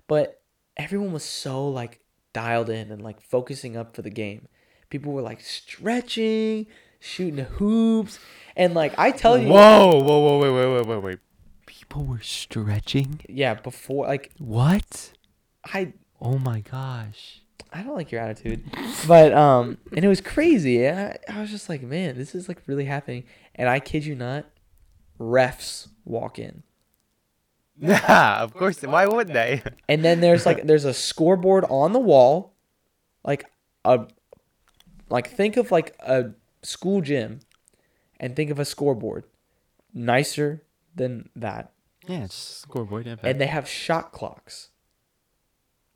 [0.08, 0.40] But
[0.78, 4.48] everyone was so like dialed in and like focusing up for the game.
[4.94, 6.68] People were like stretching,
[7.00, 8.20] shooting hoops,
[8.56, 11.20] and like I tell you, Whoa, whoa, whoa, wait, wait, wait, wait, wait.
[11.66, 13.20] People were stretching.
[13.28, 15.14] yeah, before like What?
[15.66, 17.42] I Oh my gosh.
[17.72, 18.64] I don't like your attitude.
[19.08, 20.86] But um and it was crazy.
[20.86, 23.24] And I, I was just like, man, this is like really happening.
[23.56, 24.46] And I kid you not,
[25.20, 26.62] refs walk in.
[27.80, 28.80] Yeah, of course.
[28.84, 29.64] Why wouldn't they?
[29.90, 32.54] And then there's like there's a scoreboard on the wall.
[33.26, 33.46] Like
[33.86, 34.06] a
[35.10, 36.32] like think of like a
[36.62, 37.40] school gym
[38.20, 39.26] and think of a scoreboard.
[39.94, 40.64] Nicer
[40.96, 41.72] than that.
[42.08, 43.06] Yeah, it's just scoreboard.
[43.06, 44.70] Yeah, And they have shot clocks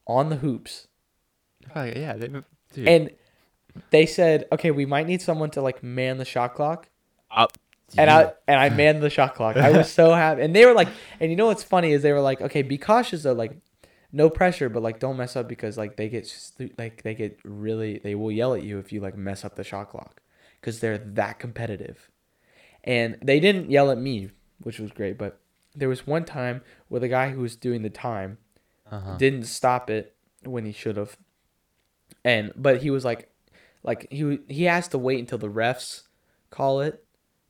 [0.06, 0.88] on the hoops.
[1.72, 2.14] probably, yeah.
[2.14, 2.28] They,
[2.74, 2.88] dude.
[2.88, 3.10] And
[3.90, 6.90] they said, okay, we might need someone to like man the shot clock.
[7.30, 7.58] Up.
[7.98, 9.58] and I and I manned the shot clock.
[9.58, 10.88] I was so happy, and they were like,
[11.20, 13.52] and you know what's funny is they were like, okay, be cautious though, like,
[14.12, 16.34] no pressure, but like, don't mess up because like they get
[16.78, 19.64] like they get really they will yell at you if you like mess up the
[19.64, 20.22] shot clock
[20.62, 22.10] because they're that competitive,
[22.84, 24.32] and they didn't yell at me,
[24.62, 25.40] which was great, but
[25.76, 28.38] there was one time where the guy who was doing the time
[28.90, 29.18] Uh-huh.
[29.18, 31.18] didn't stop it when he should have,
[32.24, 33.30] and but he was like,
[33.84, 36.04] like he he has to wait until the refs
[36.50, 37.04] call it,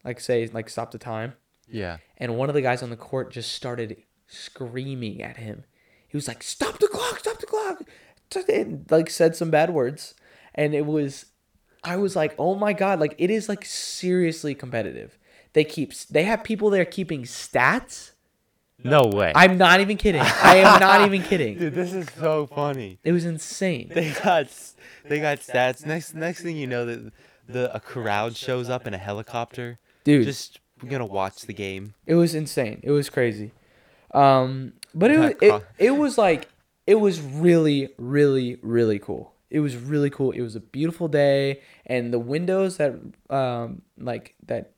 [0.04, 1.34] like say like stop the time.
[1.70, 1.98] Yeah.
[2.18, 5.64] And one of the guys on the court just started screaming at him.
[6.08, 7.20] He was like, "Stop the clock!
[7.20, 7.84] Stop the clock!"
[8.50, 10.14] And like said some bad words,
[10.54, 11.28] and it was,
[11.84, 15.18] I was like, "Oh my god!" Like it is like seriously competitive.
[15.54, 18.12] They keep they have people there keeping stats.
[18.84, 19.32] No way.
[19.34, 20.22] I'm not even kidding.
[20.22, 21.58] I am not even kidding.
[21.60, 23.00] Dude, this is so funny.
[23.04, 23.92] It was insane.
[23.94, 24.48] They got
[25.06, 25.86] they got stats.
[25.86, 27.12] Next next thing you know, the
[27.48, 29.80] the a crowd shows up in a helicopter.
[30.04, 31.96] Dude, Just gonna watch the game.
[32.06, 32.80] It was insane.
[32.84, 33.52] It was crazy.
[34.14, 36.48] Um, but it was it, it was like
[36.86, 39.34] it was really really really cool.
[39.50, 40.32] It was really cool.
[40.32, 42.94] It was a beautiful day, and the windows that
[43.30, 44.72] um like that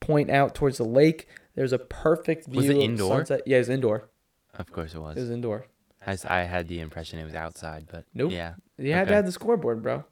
[0.00, 1.28] point out towards the lake.
[1.54, 2.56] There's a perfect view.
[2.56, 3.16] Was it of indoor?
[3.18, 3.42] Sunset.
[3.46, 4.08] Yeah, it was indoor.
[4.54, 5.16] Of course it was.
[5.16, 5.66] It was indoor.
[6.06, 8.32] I, s- I had the impression it was outside, but Nope.
[8.32, 8.54] Yeah.
[8.76, 10.04] You had to have the scoreboard, bro.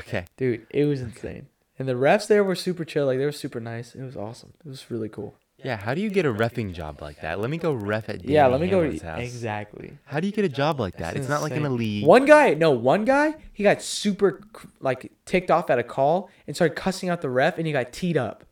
[0.00, 0.24] Okay.
[0.36, 1.46] Dude, it was insane.
[1.78, 3.06] And the refs there were super chill.
[3.06, 3.94] Like they were super nice.
[3.94, 4.54] It was awesome.
[4.64, 5.34] It was really cool.
[5.64, 5.76] Yeah.
[5.76, 7.40] How do you get a refing job like that?
[7.40, 8.82] Let me go ref at Danny yeah, let me go.
[8.82, 9.20] Hamlin's house.
[9.20, 9.98] Exactly.
[10.04, 11.10] How do you get a job like that?
[11.10, 12.06] It's It's not like in a league.
[12.06, 14.40] One guy, no, one guy, he got super
[14.80, 17.92] like ticked off at a call and started cussing out the ref, and he got
[17.92, 18.44] teed up.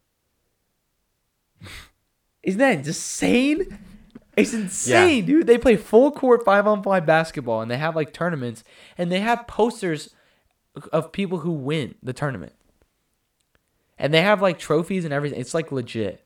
[2.42, 3.78] Isn't that insane?
[4.36, 5.46] It's insane, dude.
[5.48, 8.62] They play full court five on five basketball, and they have like tournaments,
[8.96, 10.14] and they have posters
[10.92, 12.52] of people who win the tournament,
[13.98, 15.40] and they have like trophies and everything.
[15.40, 16.24] It's like legit.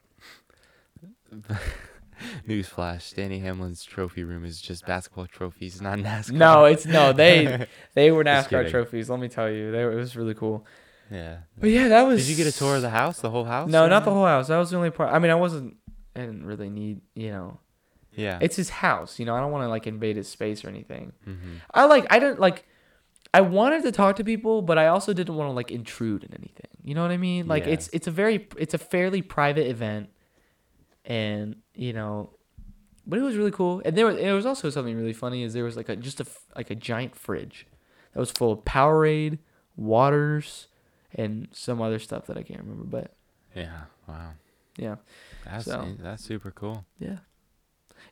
[2.49, 6.33] Newsflash: Danny Hamlin's trophy room is just basketball trophies, not NASCAR.
[6.33, 7.13] No, it's no.
[7.13, 9.11] They they were NASCAR trophies.
[9.11, 10.65] Let me tell you, they were, it was really cool.
[11.11, 11.39] yeah.
[11.59, 12.21] But yeah, that was.
[12.27, 13.69] Did you get a tour of the house, the whole house?
[13.71, 14.49] No, not the whole house.
[14.49, 15.13] That was the only part.
[15.13, 15.77] I mean, I wasn't.
[16.15, 17.01] I didn't really need.
[17.15, 17.61] You know,
[18.13, 18.39] Yeah.
[18.41, 19.19] it's his house.
[19.19, 21.13] You know, I don't want to like invade his space or anything.
[21.25, 22.07] hmm I like.
[22.11, 22.67] I didn't like.
[23.35, 26.35] I wanted to talk to people, but I also didn't want to like intrude in
[26.35, 26.69] anything.
[26.85, 27.49] You know what I mean?
[27.49, 27.73] Like Yeah.
[27.73, 30.11] it's it's a very it's a fairly private event,
[31.05, 32.31] and you know,
[33.07, 33.83] but it was really cool.
[33.85, 36.21] And there was it was also something really funny is there was like a just
[36.21, 36.27] a
[36.57, 37.67] like a giant fridge
[38.13, 39.39] that was full of Powerade,
[39.77, 40.69] waters,
[41.15, 42.85] and some other stuff that I can't remember.
[42.85, 43.15] But
[43.55, 43.83] Yeah.
[44.09, 44.31] Wow.
[44.77, 44.97] yeah.
[45.45, 46.85] That's So- that's super cool.
[46.99, 47.19] Yeah.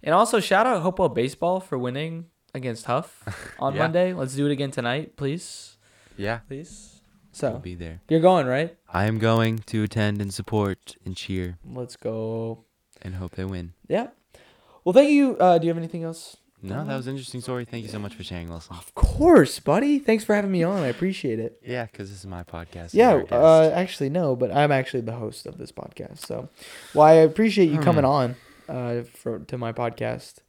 [0.03, 3.81] And also shout out Hopewell Baseball for winning against Hough on Yeah.
[3.83, 4.13] Monday.
[4.15, 5.77] Let's do it again tonight, please.
[6.17, 6.39] Yeah.
[6.49, 7.03] Please.
[7.43, 8.01] We'll So be there.
[8.09, 8.77] you're going, right?
[8.93, 12.65] I am going to attend and support and cheer Let's go.
[13.03, 13.73] And hope they win.
[13.89, 14.09] Yeah.
[14.85, 15.37] Well, thank you.
[15.39, 16.37] Uh, do you have anything else?
[16.63, 17.65] No, that was an interesting story.
[17.65, 18.77] Thank you so much for sharing, Wilson.
[18.77, 19.99] Of course, buddy.
[19.99, 20.83] Thanks for having me on.
[20.83, 21.59] I appreciate it.
[21.67, 22.91] Yeah, because this is my podcast.
[22.93, 23.33] Yeah, you're a guest.
[23.33, 26.19] uh, actually no, but I'm actually the host of this podcast.
[26.19, 26.51] So,
[26.95, 28.11] well, I appreciate you coming Hmm.
[28.11, 28.37] on
[28.69, 30.41] uh, for to my podcast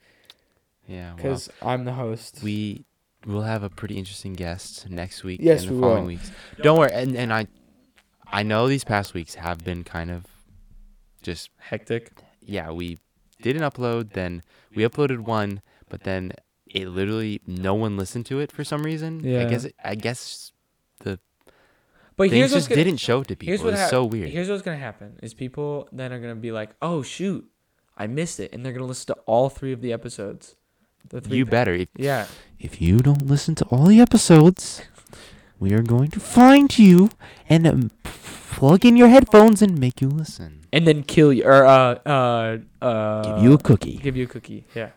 [0.88, 1.08] yeah.
[1.10, 2.42] Well, because I'm the host.
[2.44, 2.84] we
[3.26, 6.08] will have a pretty interesting guest next week Yes, and the we following will.
[6.08, 6.32] weeks.
[6.62, 7.48] Don't worry, and and I,
[8.28, 10.26] I know these past weeks have been kind of,
[11.22, 12.12] just Hectic.
[12.42, 12.72] Yeah.
[12.72, 13.00] We
[13.42, 14.44] didn't upload, then
[14.76, 16.34] we uploaded one, but then
[16.66, 19.22] it literally no one listened to it for some reason.
[19.24, 19.42] Yeah.
[19.42, 20.52] I guess it, I guess
[21.00, 21.20] the
[22.16, 23.48] But things here's just gonna, didn't show to people.
[23.48, 24.30] Here's It was hap- so weird.
[24.30, 27.50] Here's what's gonna happen: is people then are gonna be like, "Oh shoot,
[27.98, 30.56] I missed it," and they're gonna listen to all three of the episodes.
[31.10, 31.38] The three.
[31.38, 31.74] You better.
[31.74, 32.28] If, yeah.
[32.60, 34.82] if you don't listen to all the episodes,
[35.60, 37.10] we are going to find you
[37.50, 37.92] and um,
[38.52, 40.66] plug in your headphones and make you listen.
[40.72, 43.24] And then kill you or uh uh uh.
[43.24, 43.98] Give you a cookie.
[43.98, 44.66] Give you a cookie.
[44.76, 44.90] Yeah.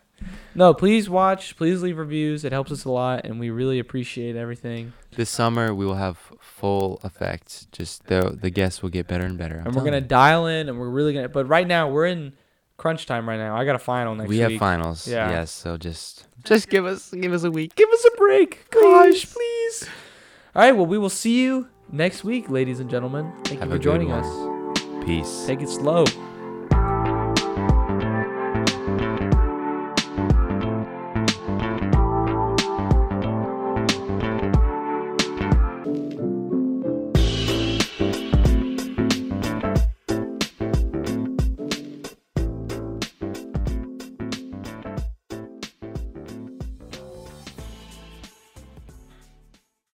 [0.53, 1.57] No, please watch.
[1.57, 2.45] Please leave reviews.
[2.45, 4.93] It helps us a lot, and we really appreciate everything.
[5.15, 7.71] This summer we will have full effect.
[7.71, 9.59] Just the the guests will get better and better.
[9.59, 11.29] I'm and we're gonna telling dial in, and we're really gonna.
[11.29, 12.33] But right now, we're in
[12.77, 13.27] crunch time.
[13.27, 14.19] Right now, I got a final you.
[14.19, 14.51] next we week.
[14.51, 15.07] have finals.
[15.07, 15.29] Yeah.
[15.29, 15.51] Yes.
[15.51, 17.75] So just just give us give us a week.
[17.75, 19.89] Give us a break, gosh, please.
[20.55, 20.71] All right.
[20.71, 23.31] Well, we will see you next week, ladies and gentlemen.
[23.45, 24.23] Thank Have you for joining one.
[24.23, 25.05] us.
[25.05, 25.45] Peace.
[25.45, 26.05] Take it slow.